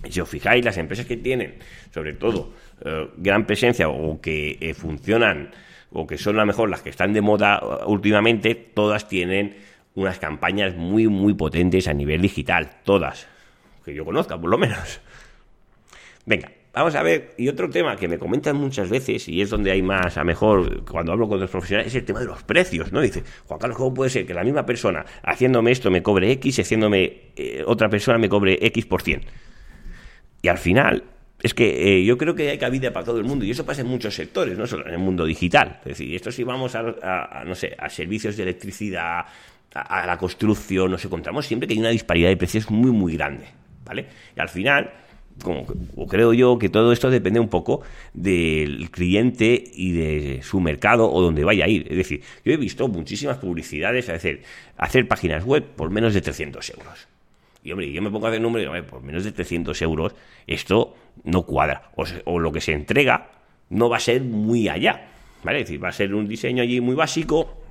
Si 0.09 0.21
os 0.21 0.29
fijáis, 0.29 0.65
las 0.65 0.79
empresas 0.79 1.07
que 1.07 1.17
tienen, 1.17 1.55
sobre 1.95 2.15
todo, 2.15 2.53
eh, 2.85 3.09
gran 3.19 3.47
presencia 3.47 3.89
o 3.89 4.21
que 4.21 4.59
eh, 4.61 4.75
funcionan 4.75 5.51
o 5.93 6.07
que 6.07 6.19
son 6.19 6.37
lo 6.37 6.47
mejor 6.47 6.71
las 6.71 6.83
que 6.83 6.91
están 6.91 7.13
de 7.13 7.21
moda 7.21 7.61
uh, 7.63 7.91
últimamente, 7.91 8.55
todas 8.55 9.09
tienen 9.09 9.57
unas 9.95 10.19
campañas 10.19 10.75
muy, 10.75 11.09
muy 11.09 11.35
potentes 11.35 11.89
a 11.89 11.93
nivel 11.93 12.23
digital, 12.23 12.71
todas, 12.85 13.29
que 13.85 13.95
yo 13.95 14.05
conozca 14.05 14.41
por 14.41 14.51
lo 14.51 14.59
menos. 14.59 15.01
Venga, 16.25 16.51
vamos 16.73 16.95
a 16.95 17.03
ver, 17.03 17.35
y 17.37 17.49
otro 17.49 17.69
tema 17.69 17.97
que 17.97 18.09
me 18.09 18.19
comentan 18.19 18.57
muchas 18.57 18.89
veces, 18.89 19.29
y 19.29 19.43
es 19.43 19.51
donde 19.51 19.71
hay 19.71 19.83
más, 19.83 20.17
a 20.17 20.25
mejor, 20.25 20.85
cuando 20.85 21.13
hablo 21.13 21.29
con 21.29 21.41
los 21.41 21.51
profesionales, 21.51 21.93
es 21.93 22.01
el 22.01 22.05
tema 22.05 22.21
de 22.21 22.27
los 22.27 22.43
precios, 22.43 22.93
¿no? 22.93 23.01
Dice, 23.01 23.23
Juan 23.47 23.61
Carlos, 23.61 23.77
¿cómo 23.77 23.93
puede 23.93 24.11
ser 24.11 24.27
que 24.27 24.35
la 24.35 24.45
misma 24.45 24.65
persona 24.65 25.05
haciéndome 25.23 25.73
esto 25.73 25.91
me 25.91 26.03
cobre 26.03 26.31
X 26.33 26.61
haciéndome 26.61 27.33
eh, 27.37 27.63
otra 27.67 27.89
persona 27.89 28.19
me 28.19 28.29
cobre 28.29 28.59
X 28.67 28.87
por 28.87 29.03
cien? 29.03 29.23
Y 30.41 30.49
al 30.49 30.59
final, 30.59 31.05
es 31.43 31.55
que 31.55 31.99
eh, 31.99 32.05
yo 32.05 32.17
creo 32.17 32.37
que 32.37 32.51
hay 32.51 32.59
cabida 32.59 32.93
para 32.93 33.05
todo 33.05 33.19
el 33.19 33.25
mundo 33.25 33.45
y 33.45 33.51
eso 33.51 33.67
pasa 33.67 33.81
en 33.81 33.89
muchos 33.89 34.15
sectores, 34.15 34.57
no 34.57 34.67
solo 34.67 34.87
en 34.87 34.93
el 34.93 35.01
mundo 35.01 35.25
digital. 35.25 35.81
Es 35.81 35.99
decir, 35.99 36.15
esto 36.15 36.31
si 36.31 36.45
vamos 36.45 36.77
a, 36.77 37.43
no 37.45 37.55
sé, 37.57 37.75
a 37.77 37.91
servicios 37.91 38.37
de 38.37 38.45
electricidad, 38.45 39.25
a, 39.75 40.07
la 40.07 40.17
construcción, 40.19 40.93
nos 40.93 41.05
encontramos 41.05 41.45
siempre 41.45 41.67
que 41.67 41.75
hay 41.75 41.81
una 41.81 41.89
disparidad 41.89 42.29
de 42.29 42.37
precios 42.37 42.71
muy, 42.71 42.93
muy 42.93 43.15
grande, 43.15 43.47
¿vale? 43.85 44.07
Y 44.37 44.41
al 44.41 44.51
final, 44.51 44.93
como, 45.43 45.67
creo 46.09 46.33
yo 46.33 46.61
que 46.61 46.69
todo 46.69 46.93
esto 46.93 47.11
depende 47.11 47.41
un 47.41 47.49
poco 47.49 47.83
del 48.15 48.91
cliente 48.93 49.65
y 49.75 49.93
de 49.93 50.43
su 50.45 50.61
mercado 50.61 51.11
o 51.11 51.21
donde 51.23 51.43
vaya 51.43 51.65
a 51.65 51.69
ir. 51.69 51.89
Es 51.91 51.97
decir, 51.97 52.23
yo 52.45 52.53
he 52.53 52.57
visto 52.57 52.87
muchísimas 52.87 53.39
publicidades, 53.39 54.09
a 54.11 54.15
hacer, 54.15 54.43
hacer 54.77 55.09
páginas 55.09 55.45
web 55.45 55.65
por 55.75 55.91
menos 55.91 56.15
de 56.15 56.21
300 56.21 56.71
euros. 56.71 57.09
Y 57.63 57.71
hombre, 57.71 57.93
yo 57.93 58.03
me 58.03 58.11
pongo 58.11 58.27
a 58.27 58.29
hacer 58.31 58.41
números 58.41 58.77
y 58.77 58.83
por 58.83 59.03
menos 59.03 59.25
de 59.25 59.33
300 59.33 59.81
euros, 59.83 60.15
esto 60.47 60.95
no 61.25 61.43
cuadra. 61.43 61.91
O, 62.25 62.39
lo 62.39 62.53
que 62.53 62.61
se 62.61 62.73
entrega 62.73 63.31
no 63.71 63.89
va 63.89 63.99
a 63.99 64.01
ser 64.01 64.23
muy 64.23 64.69
allá. 64.69 65.09
¿Vale? 65.45 65.61
Es 65.61 65.67
decir, 65.67 65.83
va 65.83 65.89
a 65.89 65.93
ser 65.93 66.15
un 66.15 66.27
diseño 66.27 66.63
allí 66.63 66.81
muy 66.81 66.95
básico 66.95 67.63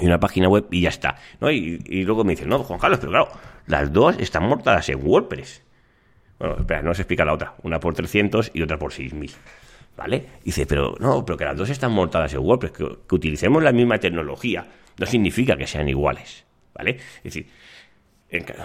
y 0.00 0.06
una 0.06 0.18
página 0.18 0.48
web 0.48 0.66
y 0.70 0.82
ya 0.82 0.88
está. 0.88 1.16
¿no? 1.40 1.50
Y, 1.50 1.78
luego 2.04 2.24
me 2.24 2.32
dicen, 2.32 2.48
no, 2.48 2.58
Juan 2.60 2.78
Carlos, 2.78 2.98
pero 3.00 3.12
claro, 3.12 3.28
las 3.66 3.92
dos 3.92 4.16
están 4.18 4.44
mortadas 4.44 4.88
en 4.88 5.04
WordPress. 5.04 5.62
Bueno, 6.38 6.56
espera, 6.58 6.82
no 6.82 6.94
se 6.94 7.02
explica 7.02 7.24
la 7.24 7.34
otra. 7.34 7.54
Una 7.62 7.78
por 7.78 7.94
300 7.94 8.50
y 8.54 8.62
otra 8.62 8.78
por 8.78 8.92
6000. 8.92 9.30
¿Vale? 9.96 10.24
dice, 10.42 10.66
pero 10.66 10.96
no, 11.00 11.24
pero 11.24 11.36
que 11.36 11.44
las 11.44 11.56
dos 11.56 11.68
están 11.68 11.92
montadas 11.92 12.32
en 12.32 12.40
WordPress, 12.40 12.72
que 12.72 13.14
utilicemos 13.14 13.62
la 13.62 13.72
misma 13.72 13.98
tecnología, 13.98 14.66
no 14.98 15.06
significa 15.06 15.56
que 15.56 15.66
sean 15.66 15.88
iguales. 15.88 16.44
¿Vale? 16.74 16.96
Es 17.18 17.24
decir, 17.24 17.46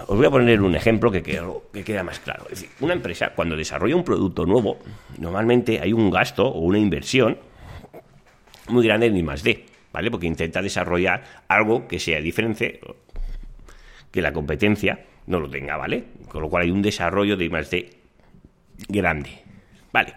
os 0.06 0.16
voy 0.16 0.26
a 0.26 0.30
poner 0.30 0.62
un 0.62 0.74
ejemplo 0.74 1.10
que, 1.10 1.22
queda 1.22 2.02
más 2.02 2.20
claro. 2.20 2.44
Es 2.44 2.62
decir, 2.62 2.70
una 2.80 2.94
empresa, 2.94 3.32
cuando 3.34 3.56
desarrolla 3.56 3.96
un 3.96 4.04
producto 4.04 4.46
nuevo, 4.46 4.78
normalmente 5.18 5.80
hay 5.80 5.92
un 5.92 6.10
gasto 6.10 6.46
o 6.46 6.60
una 6.60 6.78
inversión 6.78 7.38
muy 8.68 8.86
grande 8.86 9.06
en 9.06 9.16
I 9.16 9.22
más 9.22 9.42
D, 9.42 9.66
¿vale? 9.92 10.10
Porque 10.10 10.26
intenta 10.26 10.62
desarrollar 10.62 11.22
algo 11.48 11.86
que 11.86 11.98
sea 11.98 12.20
diferente, 12.20 12.80
que 14.10 14.22
la 14.22 14.32
competencia 14.32 15.04
no 15.26 15.40
lo 15.40 15.50
tenga, 15.50 15.76
¿vale? 15.76 16.04
Con 16.28 16.42
lo 16.42 16.48
cual 16.48 16.64
hay 16.64 16.70
un 16.70 16.82
desarrollo 16.82 17.36
de 17.36 17.44
I 17.44 17.50
más 17.50 17.70
D 17.70 17.90
grande, 18.88 19.42
¿vale? 19.92 20.14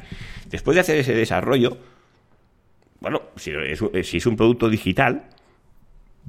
Después 0.47 0.75
de 0.75 0.81
hacer 0.81 0.97
ese 0.97 1.13
desarrollo, 1.13 1.77
bueno, 2.99 3.21
si 3.35 3.51
es, 3.93 4.25
un 4.25 4.35
producto 4.37 4.69
digital, 4.69 5.29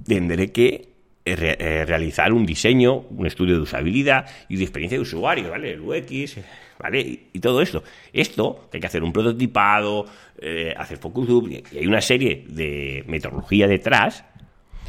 tendré 0.07 0.53
que 0.53 0.92
realizar 1.25 2.33
un 2.33 2.45
diseño, 2.45 2.95
un 2.95 3.27
estudio 3.27 3.55
de 3.55 3.61
usabilidad 3.63 4.27
y 4.49 4.57
de 4.57 4.65
experiencia 4.65 4.99
de 4.99 5.03
usuario, 5.03 5.51
¿vale? 5.51 5.73
El 5.73 5.81
UX, 5.81 6.39
¿vale? 6.79 7.01
Y, 7.33 7.39
todo 7.39 7.63
esto. 7.63 7.83
Esto, 8.13 8.69
que 8.71 8.79
hay 8.79 8.81
que 8.81 8.87
hacer 8.87 9.03
un 9.03 9.13
prototipado, 9.13 10.07
eh, 10.39 10.75
hacer 10.77 10.99
focus 10.99 11.27
group, 11.27 11.51
y 11.51 11.79
hay 11.79 11.87
una 11.87 12.01
serie 12.01 12.45
de 12.49 13.05
metodología 13.07 13.69
detrás, 13.69 14.25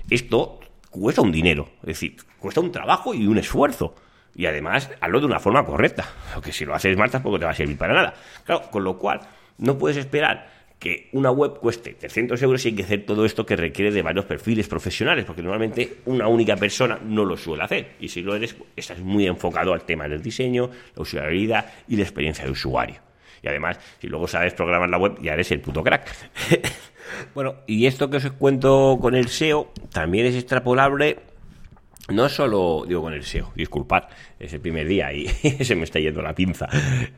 esto 0.10 0.60
cuesta 0.89 1.22
un 1.22 1.32
dinero, 1.32 1.69
es 1.82 1.88
decir, 1.88 2.15
cuesta 2.39 2.62
un 2.62 2.72
trabajo 2.72 3.13
y 3.13 3.26
un 3.28 3.38
esfuerzo. 3.38 3.96
Y 4.36 4.48
además, 4.48 4.89
hazlo 5.00 5.19
de 5.19 5.28
una 5.28 5.39
forma 5.39 5.63
correcta, 5.63 6.06
porque 6.34 6.52
si 6.52 6.65
lo 6.65 6.74
haces 6.74 6.98
mal 6.98 7.12
tampoco 7.12 7.38
te 7.38 7.46
va 7.46 7.52
a 7.52 7.56
servir 7.56 7.78
para 7.78 7.93
nada. 7.93 8.13
Claro, 8.46 8.69
con 8.72 8.84
lo 8.84 8.98
cual, 8.98 9.22
no 9.60 9.78
puedes 9.78 9.98
esperar 9.98 10.62
que 10.79 11.09
una 11.13 11.31
web 11.31 11.59
cueste 11.59 11.93
300 11.93 12.41
euros 12.41 12.65
y 12.65 12.69
hay 12.69 12.75
que 12.75 12.83
hacer 12.83 13.05
todo 13.05 13.25
esto 13.25 13.45
que 13.45 13.55
requiere 13.55 13.91
de 13.91 14.01
varios 14.01 14.25
perfiles 14.25 14.67
profesionales, 14.67 15.25
porque 15.25 15.41
normalmente 15.41 15.97
una 16.05 16.27
única 16.27 16.55
persona 16.55 16.99
no 17.03 17.23
lo 17.23 17.38
suele 17.38 17.63
hacer. 17.63 17.91
Y 17.99 18.09
si 18.09 18.21
lo 18.21 18.36
eres, 18.36 18.55
estás 18.75 18.99
muy 18.99 19.25
enfocado 19.25 19.73
al 19.73 19.83
tema 19.83 20.07
del 20.07 20.21
diseño, 20.21 20.69
la 20.95 21.01
usabilidad 21.01 21.73
y 21.88 21.95
la 21.95 22.03
experiencia 22.03 22.43
de 22.45 22.51
usuario. 22.51 22.95
Y 23.41 23.47
además, 23.47 23.79
si 23.99 24.07
luego 24.07 24.27
sabes 24.27 24.53
programar 24.53 24.89
la 24.89 24.97
web, 24.97 25.17
ya 25.21 25.33
eres 25.33 25.51
el 25.51 25.59
puto 25.59 25.83
crack. 25.83 26.07
bueno, 27.36 27.55
y 27.67 27.86
esto 27.86 28.09
que 28.09 28.17
os 28.17 28.31
cuento 28.31 28.97
con 29.01 29.15
el 29.15 29.27
SEO 29.27 29.71
también 29.91 30.25
es 30.25 30.36
extrapolable 30.36 31.19
no 32.09 32.27
solo, 32.27 32.83
digo 32.85 33.01
con 33.01 33.13
el 33.13 33.23
SEO, 33.23 33.53
disculpad, 33.55 34.03
es 34.37 34.51
el 34.51 34.59
primer 34.59 34.87
día 34.87 35.13
y 35.13 35.27
se 35.63 35.75
me 35.75 35.83
está 35.83 35.99
yendo 35.99 36.21
la 36.21 36.35
pinza. 36.35 36.67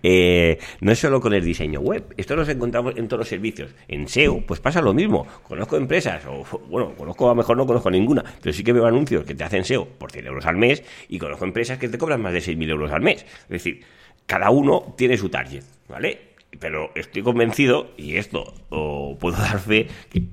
Eh, 0.03 0.59
no 0.81 0.91
es 0.91 0.99
solo 0.99 1.19
con 1.19 1.33
el 1.33 1.43
diseño 1.43 1.79
web, 1.79 2.13
esto 2.17 2.35
nos 2.35 2.47
encontramos 2.49 2.95
en 2.95 3.07
todos 3.07 3.21
los 3.21 3.27
servicios. 3.27 3.73
En 3.87 4.07
SEO, 4.07 4.41
pues 4.45 4.59
pasa 4.59 4.81
lo 4.81 4.93
mismo. 4.93 5.25
Conozco 5.43 5.77
empresas, 5.77 6.23
o 6.27 6.45
bueno, 6.69 6.93
conozco, 6.95 7.25
a 7.25 7.29
lo 7.29 7.35
mejor 7.35 7.57
no 7.57 7.65
conozco 7.65 7.89
ninguna, 7.89 8.23
pero 8.41 8.53
sí 8.53 8.63
que 8.63 8.73
veo 8.73 8.85
anuncios 8.85 9.23
que 9.23 9.33
te 9.33 9.43
hacen 9.43 9.65
SEO 9.65 9.85
por 9.85 10.11
100 10.11 10.27
euros 10.27 10.45
al 10.45 10.57
mes 10.57 10.83
y 11.09 11.17
conozco 11.17 11.45
empresas 11.45 11.79
que 11.79 11.89
te 11.89 11.97
cobran 11.97 12.21
más 12.21 12.33
de 12.33 12.39
6.000 12.39 12.69
euros 12.69 12.91
al 12.91 13.01
mes. 13.01 13.23
Es 13.23 13.49
decir, 13.49 13.83
cada 14.27 14.51
uno 14.51 14.93
tiene 14.95 15.17
su 15.17 15.29
target, 15.29 15.63
¿vale? 15.89 16.34
Pero 16.59 16.91
estoy 16.95 17.21
convencido, 17.21 17.91
y 17.97 18.17
esto 18.17 18.53
o 18.69 19.17
puedo 19.19 19.37
dar 19.37 19.59
fe, 19.59 19.87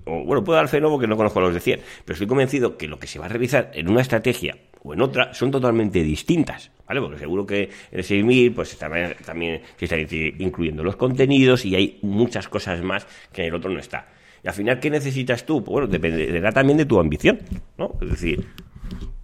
o 0.05 0.25
bueno, 0.25 0.45
puedo 0.45 0.57
dar 0.57 0.69
fe 0.69 0.81
no 0.81 0.91
porque 0.91 1.07
no 1.07 1.17
conozco 1.17 1.41
los 1.41 1.55
de 1.55 1.61
100, 1.61 1.81
pero 2.05 2.15
estoy 2.15 2.27
convencido 2.27 2.77
que 2.77 2.89
lo 2.89 2.99
que 2.99 3.07
se 3.07 3.19
va 3.19 3.27
a 3.27 3.29
realizar 3.29 3.71
en 3.75 3.91
una 3.91 4.01
estrategia 4.01 4.57
o 4.83 4.95
en 4.95 5.01
otra 5.01 5.33
son 5.35 5.51
totalmente 5.51 6.03
distintas, 6.03 6.71
¿vale? 6.87 7.01
Porque 7.01 7.19
seguro 7.19 7.47
que 7.47 7.63
en 7.63 7.99
el 7.99 8.05
6000 8.05 8.53
pues 8.53 8.77
también, 8.77 9.15
también 9.25 9.63
se 9.77 9.85
están 9.85 10.01
incluyendo 10.39 10.83
los 10.83 10.97
contenidos 10.97 11.65
y 11.65 11.77
hay 11.77 11.99
muchas 12.03 12.49
cosas 12.49 12.83
más 12.83 13.07
que 13.33 13.43
en 13.43 13.49
el 13.49 13.55
otro 13.55 13.71
no 13.71 13.79
está. 13.79 14.09
Y 14.45 14.49
al 14.49 14.55
final, 14.55 14.81
¿qué 14.81 14.91
necesitas 14.91 15.47
tú? 15.47 15.63
Pues 15.63 15.73
bueno, 15.73 15.87
dependerá 15.87 16.51
también 16.51 16.77
de 16.77 16.85
tu 16.85 16.99
ambición, 16.99 17.39
¿no? 17.79 17.93
Es 18.01 18.11
decir, 18.11 18.45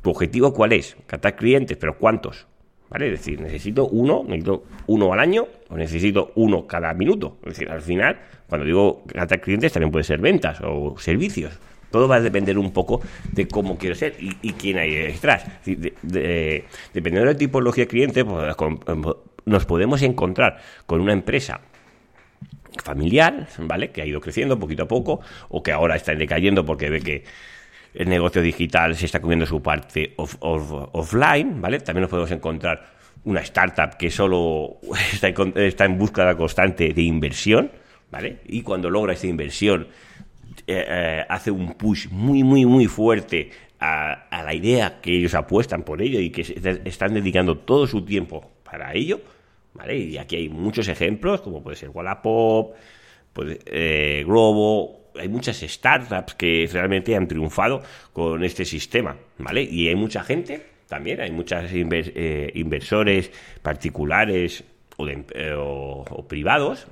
¿tu 0.00 0.10
objetivo 0.10 0.52
cuál 0.54 0.72
es? 0.72 0.96
Captar 1.06 1.34
clientes, 1.34 1.76
pero 1.76 1.98
¿cuántos? 1.98 2.46
¿Vale? 2.90 3.12
Es 3.12 3.20
decir, 3.20 3.40
necesito 3.40 3.86
uno, 3.86 4.24
necesito 4.26 4.64
uno 4.86 5.12
al 5.12 5.20
año 5.20 5.46
o 5.68 5.76
necesito 5.76 6.32
uno 6.36 6.66
cada 6.66 6.94
minuto. 6.94 7.36
Es 7.42 7.50
decir, 7.50 7.70
al 7.70 7.82
final, 7.82 8.18
cuando 8.48 8.66
digo 8.66 9.04
tratar 9.06 9.40
clientes, 9.40 9.72
también 9.72 9.92
puede 9.92 10.04
ser 10.04 10.20
ventas 10.20 10.60
o 10.62 10.96
servicios. 10.98 11.58
Todo 11.90 12.08
va 12.08 12.16
a 12.16 12.20
depender 12.20 12.58
un 12.58 12.72
poco 12.72 13.00
de 13.32 13.48
cómo 13.48 13.78
quiero 13.78 13.94
ser 13.94 14.14
y, 14.18 14.52
quién 14.52 14.78
hay 14.78 14.94
detrás. 14.94 15.44
dependiendo 15.64 17.20
de 17.20 17.32
la 17.32 17.36
tipología 17.36 17.84
de 17.84 17.88
cliente, 17.88 18.24
pues, 18.24 18.56
nos 19.46 19.64
podemos 19.64 20.02
encontrar 20.02 20.58
con 20.86 21.00
una 21.00 21.12
empresa 21.12 21.60
familiar, 22.84 23.48
¿vale? 23.58 23.90
Que 23.90 24.02
ha 24.02 24.06
ido 24.06 24.20
creciendo 24.20 24.58
poquito 24.58 24.84
a 24.84 24.88
poco 24.88 25.20
o 25.48 25.62
que 25.62 25.72
ahora 25.72 25.96
está 25.96 26.14
decayendo 26.14 26.64
porque 26.64 26.90
ve 26.90 27.00
que 27.00 27.24
el 27.94 28.08
negocio 28.08 28.42
digital 28.42 28.96
se 28.96 29.06
está 29.06 29.20
comiendo 29.20 29.46
su 29.46 29.62
parte 29.62 30.14
offline, 30.16 31.60
¿vale? 31.60 31.80
También 31.80 32.02
nos 32.02 32.10
podemos 32.10 32.30
encontrar 32.30 32.98
una 33.24 33.40
startup 33.40 33.96
que 33.96 34.10
solo 34.10 34.78
está 35.12 35.28
en, 35.28 35.52
está 35.56 35.84
en 35.84 35.98
búsqueda 35.98 36.36
constante 36.36 36.92
de 36.92 37.02
inversión, 37.02 37.70
¿vale? 38.10 38.38
Y 38.46 38.62
cuando 38.62 38.90
logra 38.90 39.12
esa 39.12 39.26
inversión 39.26 39.88
eh, 40.66 40.84
eh, 40.88 41.24
hace 41.28 41.50
un 41.50 41.74
push 41.74 42.08
muy, 42.10 42.42
muy, 42.42 42.66
muy 42.66 42.86
fuerte 42.86 43.50
a, 43.80 44.26
la 44.30 44.54
idea 44.54 45.00
que 45.00 45.16
ellos 45.16 45.34
apuestan 45.34 45.82
por 45.82 46.02
ello 46.02 46.18
y 46.20 46.30
que 46.30 46.42
están 46.84 47.14
dedicando 47.14 47.58
todo 47.58 47.86
su 47.86 48.04
tiempo 48.04 48.50
para 48.64 48.92
ello, 48.92 49.20
¿vale? 49.74 49.96
Y 49.98 50.18
aquí 50.18 50.36
hay 50.36 50.48
muchos 50.48 50.88
ejemplos, 50.88 51.40
como 51.42 51.62
puede 51.62 51.76
ser 51.76 51.90
Wallapop, 51.90 52.74
pues, 53.32 53.58
Globo, 54.24 55.07
hay 55.18 55.28
muchas 55.28 55.58
startups 55.58 56.34
que 56.34 56.68
realmente 56.72 57.14
han 57.16 57.28
triunfado 57.28 57.82
con 58.12 58.44
este 58.44 58.64
sistema, 58.64 59.16
¿vale? 59.38 59.62
Y 59.62 59.88
hay 59.88 59.96
mucha 59.96 60.22
gente 60.22 60.66
también, 60.88 61.20
hay 61.20 61.30
muchos 61.30 61.64
eh, 61.72 62.50
inversores 62.54 63.30
particulares 63.62 64.64
eh, 64.98 65.54
o, 65.56 66.26
privados 66.26 66.86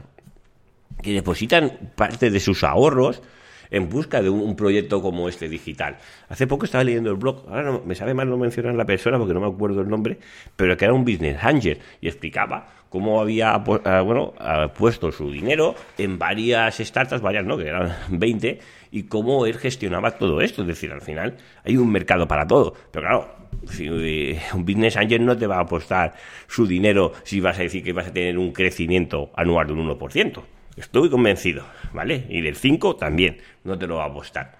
que 1.02 1.12
depositan 1.12 1.92
parte 1.96 2.30
de 2.30 2.40
sus 2.40 2.62
ahorros 2.62 3.22
en 3.70 3.88
busca 3.88 4.22
de 4.22 4.30
un, 4.30 4.54
proyecto 4.54 5.02
como 5.02 5.28
este 5.28 5.48
digital. 5.48 5.98
Hace 6.28 6.46
poco 6.46 6.66
estaba 6.66 6.84
leyendo 6.84 7.10
el 7.10 7.16
blog, 7.16 7.44
ahora 7.48 7.62
no, 7.64 7.82
me 7.84 7.94
sabe 7.94 8.14
mal 8.14 8.30
no 8.30 8.36
mencionar 8.36 8.74
la 8.74 8.84
persona 8.84 9.18
porque 9.18 9.34
no 9.34 9.40
me 9.40 9.48
acuerdo 9.48 9.80
el 9.80 9.88
nombre, 9.88 10.18
pero 10.54 10.76
que 10.76 10.84
era 10.84 10.94
un 10.94 11.04
business 11.04 11.38
angel 11.42 11.78
y 12.00 12.06
explicaba 12.06 12.75
cómo 12.88 13.20
había 13.20 13.54
ah, 13.54 14.00
bueno, 14.02 14.34
ah, 14.38 14.72
puesto 14.76 15.12
su 15.12 15.30
dinero 15.30 15.74
en 15.98 16.18
varias 16.18 16.78
startups, 16.78 17.20
varias 17.20 17.44
no, 17.44 17.56
que 17.56 17.68
eran 17.68 17.94
20, 18.08 18.58
y 18.90 19.02
cómo 19.04 19.46
él 19.46 19.58
gestionaba 19.58 20.12
todo 20.12 20.40
esto. 20.40 20.62
Es 20.62 20.68
decir, 20.68 20.92
al 20.92 21.02
final 21.02 21.36
hay 21.64 21.76
un 21.76 21.90
mercado 21.90 22.26
para 22.26 22.46
todo. 22.46 22.74
Pero 22.90 23.06
claro, 23.06 23.36
si 23.70 23.88
eh, 23.88 24.40
un 24.54 24.64
business 24.64 24.96
angel 24.96 25.24
no 25.24 25.36
te 25.36 25.46
va 25.46 25.56
a 25.56 25.60
apostar 25.60 26.14
su 26.46 26.66
dinero 26.66 27.12
si 27.24 27.40
vas 27.40 27.58
a 27.58 27.62
decir 27.62 27.82
que 27.82 27.92
vas 27.92 28.08
a 28.08 28.12
tener 28.12 28.38
un 28.38 28.52
crecimiento 28.52 29.30
anual 29.34 29.66
de 29.66 29.72
un 29.72 29.88
1%. 29.88 30.42
Estoy 30.76 31.08
convencido, 31.08 31.64
¿vale? 31.94 32.26
Y 32.28 32.42
del 32.42 32.54
5 32.54 32.96
también, 32.96 33.38
no 33.64 33.78
te 33.78 33.86
lo 33.86 33.96
va 33.96 34.04
a 34.04 34.08
apostar. 34.08 34.56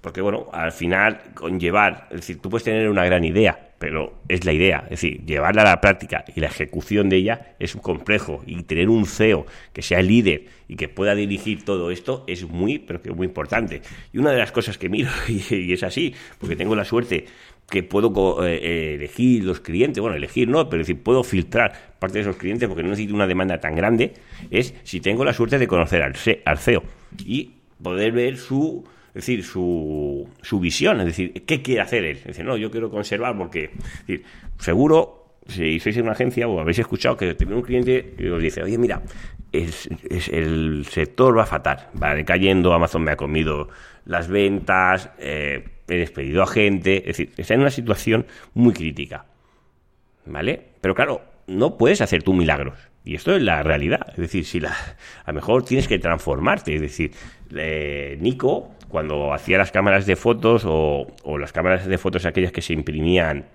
Porque 0.00 0.22
bueno, 0.22 0.48
al 0.52 0.72
final, 0.72 1.20
conllevar, 1.34 2.08
es 2.10 2.20
decir, 2.20 2.40
tú 2.40 2.48
puedes 2.48 2.64
tener 2.64 2.88
una 2.88 3.04
gran 3.04 3.22
idea, 3.24 3.69
pero 3.80 4.12
es 4.28 4.44
la 4.44 4.52
idea, 4.52 4.82
es 4.84 5.00
decir, 5.00 5.24
llevarla 5.24 5.62
a 5.62 5.64
la 5.64 5.80
práctica 5.80 6.26
y 6.36 6.40
la 6.40 6.48
ejecución 6.48 7.08
de 7.08 7.16
ella 7.16 7.54
es 7.58 7.74
un 7.74 7.80
complejo 7.80 8.42
y 8.44 8.62
tener 8.64 8.90
un 8.90 9.06
CEO 9.06 9.46
que 9.72 9.80
sea 9.80 10.02
líder 10.02 10.44
y 10.68 10.76
que 10.76 10.90
pueda 10.90 11.14
dirigir 11.14 11.64
todo 11.64 11.90
esto 11.90 12.22
es 12.26 12.46
muy, 12.46 12.78
pero 12.78 13.00
que 13.00 13.10
muy 13.10 13.26
importante. 13.26 13.80
Y 14.12 14.18
una 14.18 14.32
de 14.32 14.36
las 14.36 14.52
cosas 14.52 14.76
que 14.76 14.90
miro, 14.90 15.08
y, 15.28 15.72
es 15.72 15.82
así, 15.82 16.14
porque 16.38 16.56
tengo 16.56 16.76
la 16.76 16.84
suerte 16.84 17.24
que 17.70 17.82
puedo 17.82 18.44
eh, 18.46 18.56
eh, 18.56 18.94
elegir 18.96 19.44
los 19.44 19.60
clientes, 19.60 19.98
bueno, 20.02 20.14
elegir 20.14 20.46
no, 20.46 20.68
pero 20.68 20.80
decir, 20.80 21.02
puedo 21.02 21.24
filtrar 21.24 21.94
parte 21.98 22.18
de 22.18 22.22
esos 22.22 22.36
clientes 22.36 22.68
porque 22.68 22.82
no 22.82 22.90
necesito 22.90 23.14
una 23.14 23.26
demanda 23.26 23.60
tan 23.60 23.74
grande, 23.74 24.12
es 24.50 24.74
si 24.82 25.00
tengo 25.00 25.24
la 25.24 25.32
suerte 25.32 25.58
de 25.58 25.66
conocer 25.66 26.02
al, 26.02 26.14
al 26.44 26.58
CEO 26.58 26.82
y 27.24 27.52
poder 27.82 28.12
ver 28.12 28.36
su 28.36 28.84
es 28.84 28.99
decir, 29.20 29.44
su, 29.44 30.28
su 30.42 30.60
visión, 30.60 31.00
es 31.00 31.06
decir, 31.06 31.44
¿qué 31.46 31.62
quiere 31.62 31.80
hacer 31.80 32.04
él? 32.04 32.16
Es 32.18 32.24
decir, 32.24 32.44
no, 32.44 32.56
yo 32.56 32.70
quiero 32.70 32.90
conservar 32.90 33.36
porque, 33.36 33.70
seguro, 34.58 35.20
si 35.46 35.80
sois 35.80 35.96
en 35.96 36.04
una 36.04 36.12
agencia 36.12 36.48
o 36.48 36.60
habéis 36.60 36.78
escuchado 36.78 37.16
que 37.16 37.34
tiene 37.34 37.54
un 37.54 37.62
cliente 37.62 38.14
y 38.18 38.26
os 38.28 38.42
dice, 38.42 38.62
oye, 38.62 38.78
mira, 38.78 39.02
es, 39.52 39.88
el 40.30 40.86
sector 40.88 41.36
va 41.36 41.46
fatal, 41.46 41.88
va 42.00 42.14
decayendo, 42.14 42.72
Amazon 42.72 43.02
me 43.02 43.12
ha 43.12 43.16
comido 43.16 43.68
las 44.04 44.28
ventas, 44.28 45.10
eh, 45.18 45.64
he 45.88 45.96
despedido 45.96 46.42
a 46.42 46.46
gente, 46.46 46.98
es 46.98 47.16
decir, 47.16 47.32
está 47.36 47.54
en 47.54 47.60
una 47.60 47.70
situación 47.70 48.26
muy 48.54 48.72
crítica, 48.72 49.26
¿vale? 50.26 50.62
Pero 50.80 50.94
claro, 50.94 51.22
no 51.46 51.76
puedes 51.76 52.00
hacer 52.00 52.22
tú 52.22 52.32
milagros. 52.32 52.89
Y 53.10 53.16
esto 53.16 53.34
es 53.34 53.42
la 53.42 53.64
realidad. 53.64 54.06
Es 54.10 54.18
decir, 54.18 54.44
si 54.44 54.60
la, 54.60 54.70
a 54.70 55.32
lo 55.32 55.34
mejor 55.34 55.64
tienes 55.64 55.88
que 55.88 55.98
transformarte. 55.98 56.76
Es 56.76 56.80
decir, 56.80 57.10
eh, 57.56 58.16
Nico 58.20 58.70
cuando 58.88 59.34
hacía 59.34 59.58
las 59.58 59.72
cámaras 59.72 60.06
de 60.06 60.14
fotos 60.14 60.62
o, 60.64 61.08
o 61.24 61.36
las 61.36 61.52
cámaras 61.52 61.86
de 61.86 61.98
fotos 61.98 62.24
aquellas 62.24 62.52
que 62.52 62.62
se 62.62 62.72
imprimían 62.72 63.46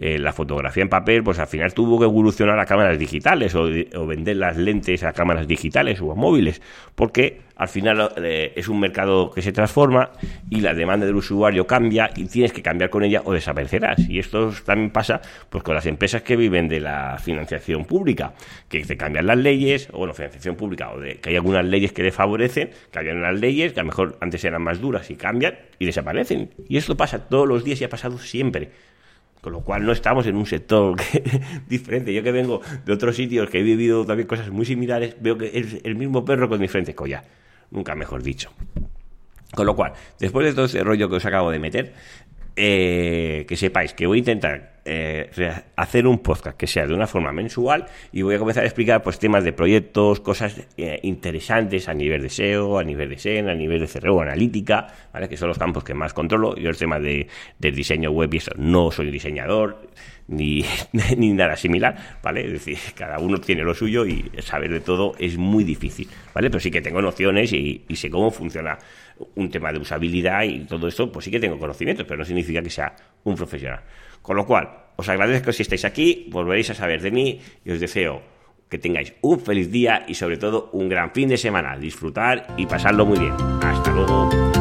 eh, 0.00 0.16
la 0.16 0.32
fotografía 0.32 0.84
en 0.84 0.88
papel, 0.88 1.24
pues 1.24 1.40
al 1.40 1.48
final 1.48 1.74
tuvo 1.74 1.98
que 1.98 2.04
evolucionar 2.04 2.56
a 2.60 2.66
cámaras 2.66 2.96
digitales 3.00 3.52
o, 3.56 3.64
vender 4.06 4.36
las 4.36 4.56
lentes 4.56 5.02
a 5.02 5.12
cámaras 5.12 5.48
digitales 5.48 6.00
o 6.00 6.12
a 6.12 6.14
móviles, 6.14 6.62
porque 6.94 7.40
al 7.56 7.66
final 7.66 8.12
eh, 8.22 8.52
es 8.54 8.68
un 8.68 8.78
mercado 8.78 9.32
que 9.32 9.42
se 9.42 9.50
transforma 9.50 10.12
y 10.48 10.60
la 10.60 10.72
demanda 10.72 11.04
del 11.04 11.16
usuario 11.16 11.66
cambia 11.66 12.10
y 12.14 12.26
tienes 12.26 12.52
que 12.52 12.62
cambiar 12.62 12.90
con 12.90 13.02
ella 13.02 13.22
o 13.24 13.32
desaparecerás. 13.32 13.98
Y 14.08 14.20
esto 14.20 14.52
también 14.64 14.90
pasa 14.90 15.20
pues 15.50 15.64
con 15.64 15.74
las 15.74 15.86
empresas 15.86 16.22
que 16.22 16.36
viven 16.36 16.68
de 16.68 16.78
la 16.78 17.18
financiación 17.18 17.84
pública, 17.84 18.34
que 18.68 18.84
te 18.84 18.96
cambian 18.96 19.26
las 19.26 19.38
leyes, 19.38 19.88
o 19.92 19.98
bueno, 19.98 20.14
financiación 20.14 20.54
pública, 20.54 20.92
o 20.92 21.00
de 21.00 21.16
que 21.16 21.30
hay 21.30 21.36
algunas 21.36 21.64
leyes 21.64 21.92
que 21.92 22.04
le 22.04 22.12
favorecen, 22.12 22.70
cambian 22.92 23.20
las 23.20 23.40
leyes, 23.40 23.72
que 23.72 23.80
a 23.80 23.82
lo 23.82 23.88
mejor 23.88 24.16
antes 24.20 24.44
eran 24.44 24.62
más 24.62 24.80
duras 24.80 25.10
y 25.10 25.16
cambian 25.16 25.58
y 25.80 25.86
desaparecen. 25.86 26.50
Y 26.68 26.76
esto 26.76 26.96
pasa 26.96 27.28
todos 27.28 27.48
los 27.48 27.64
días 27.64 27.80
y 27.80 27.84
ha 27.84 27.88
pasado 27.88 28.18
siempre. 28.18 28.70
Con 29.40 29.52
lo 29.52 29.60
cual 29.60 29.84
no 29.84 29.92
estamos 29.92 30.26
en 30.26 30.36
un 30.36 30.46
sector 30.46 30.96
diferente. 31.68 32.12
Yo 32.12 32.22
que 32.22 32.32
vengo 32.32 32.60
de 32.84 32.92
otros 32.92 33.16
sitios 33.16 33.48
que 33.48 33.60
he 33.60 33.62
vivido 33.62 34.04
también 34.04 34.26
cosas 34.26 34.50
muy 34.50 34.66
similares, 34.66 35.16
veo 35.20 35.38
que 35.38 35.50
es 35.54 35.78
el 35.84 35.94
mismo 35.94 36.24
perro 36.24 36.48
con 36.48 36.60
diferentes 36.60 36.94
collas. 36.94 37.24
Nunca 37.70 37.94
mejor 37.94 38.22
dicho. 38.22 38.50
Con 39.54 39.66
lo 39.66 39.74
cual, 39.74 39.92
después 40.18 40.46
de 40.46 40.52
todo 40.52 40.66
ese 40.66 40.82
rollo 40.84 41.08
que 41.08 41.16
os 41.16 41.24
acabo 41.24 41.50
de 41.50 41.58
meter, 41.58 41.94
eh, 42.60 43.46
que 43.46 43.56
sepáis 43.56 43.94
que 43.94 44.06
voy 44.08 44.18
a 44.18 44.18
intentar 44.18 44.78
eh, 44.84 45.30
hacer 45.76 46.08
un 46.08 46.18
podcast 46.18 46.56
que 46.56 46.66
sea 46.66 46.88
de 46.88 46.94
una 46.94 47.06
forma 47.06 47.30
mensual 47.30 47.86
y 48.10 48.22
voy 48.22 48.34
a 48.34 48.38
comenzar 48.38 48.64
a 48.64 48.66
explicar 48.66 49.00
pues 49.02 49.20
temas 49.20 49.44
de 49.44 49.52
proyectos, 49.52 50.18
cosas 50.18 50.66
eh, 50.76 50.98
interesantes 51.04 51.88
a 51.88 51.94
nivel 51.94 52.22
de 52.22 52.30
SEO, 52.30 52.78
a 52.78 52.82
nivel 52.82 53.10
de 53.10 53.18
SEN, 53.18 53.48
a 53.48 53.54
nivel 53.54 53.80
de 53.80 53.86
CRO, 53.86 54.22
analítica, 54.22 54.88
¿vale? 55.12 55.28
que 55.28 55.36
son 55.36 55.48
los 55.48 55.58
campos 55.58 55.84
que 55.84 55.94
más 55.94 56.12
controlo. 56.14 56.56
Yo 56.56 56.70
el 56.70 56.76
tema 56.76 56.98
de, 56.98 57.28
del 57.60 57.76
diseño 57.76 58.10
web 58.10 58.34
y 58.34 58.38
eso, 58.38 58.50
no 58.56 58.90
soy 58.90 59.12
diseñador 59.12 59.88
ni, 60.28 60.62
nada 61.32 61.56
similar, 61.56 62.18
¿vale? 62.22 62.44
Es 62.44 62.52
decir, 62.52 62.78
cada 62.94 63.18
uno 63.18 63.38
tiene 63.38 63.62
lo 63.62 63.74
suyo 63.74 64.06
y 64.06 64.30
saber 64.40 64.70
de 64.70 64.80
todo 64.80 65.14
es 65.18 65.38
muy 65.38 65.64
difícil, 65.64 66.08
¿vale? 66.34 66.50
Pero 66.50 66.60
sí 66.60 66.70
que 66.70 66.82
tengo 66.82 67.00
nociones 67.00 67.52
y, 67.52 67.84
y 67.88 67.96
sé 67.96 68.10
cómo 68.10 68.30
funciona 68.30 68.78
un 69.36 69.50
tema 69.50 69.72
de 69.72 69.78
usabilidad 69.78 70.42
y 70.42 70.60
todo 70.60 70.86
esto, 70.86 71.10
pues 71.10 71.24
sí 71.24 71.30
que 71.30 71.40
tengo 71.40 71.58
conocimientos, 71.58 72.06
pero 72.06 72.18
no 72.18 72.24
significa 72.24 72.62
que 72.62 72.70
sea 72.70 72.94
un 73.24 73.34
profesional. 73.34 73.80
Con 74.20 74.36
lo 74.36 74.46
cual, 74.46 74.68
os 74.96 75.08
agradezco 75.08 75.52
si 75.52 75.62
estáis 75.62 75.84
aquí, 75.84 76.28
volveréis 76.30 76.70
a 76.70 76.74
saber 76.74 77.00
de 77.00 77.10
mí 77.10 77.40
y 77.64 77.70
os 77.70 77.80
deseo 77.80 78.20
que 78.68 78.78
tengáis 78.78 79.14
un 79.22 79.40
feliz 79.40 79.70
día 79.70 80.04
y 80.06 80.14
sobre 80.14 80.36
todo 80.36 80.70
un 80.72 80.88
gran 80.88 81.12
fin 81.12 81.28
de 81.28 81.38
semana. 81.38 81.76
Disfrutar 81.78 82.48
y 82.56 82.66
pasarlo 82.66 83.06
muy 83.06 83.18
bien. 83.18 83.32
Hasta 83.62 83.92
luego. 83.92 84.57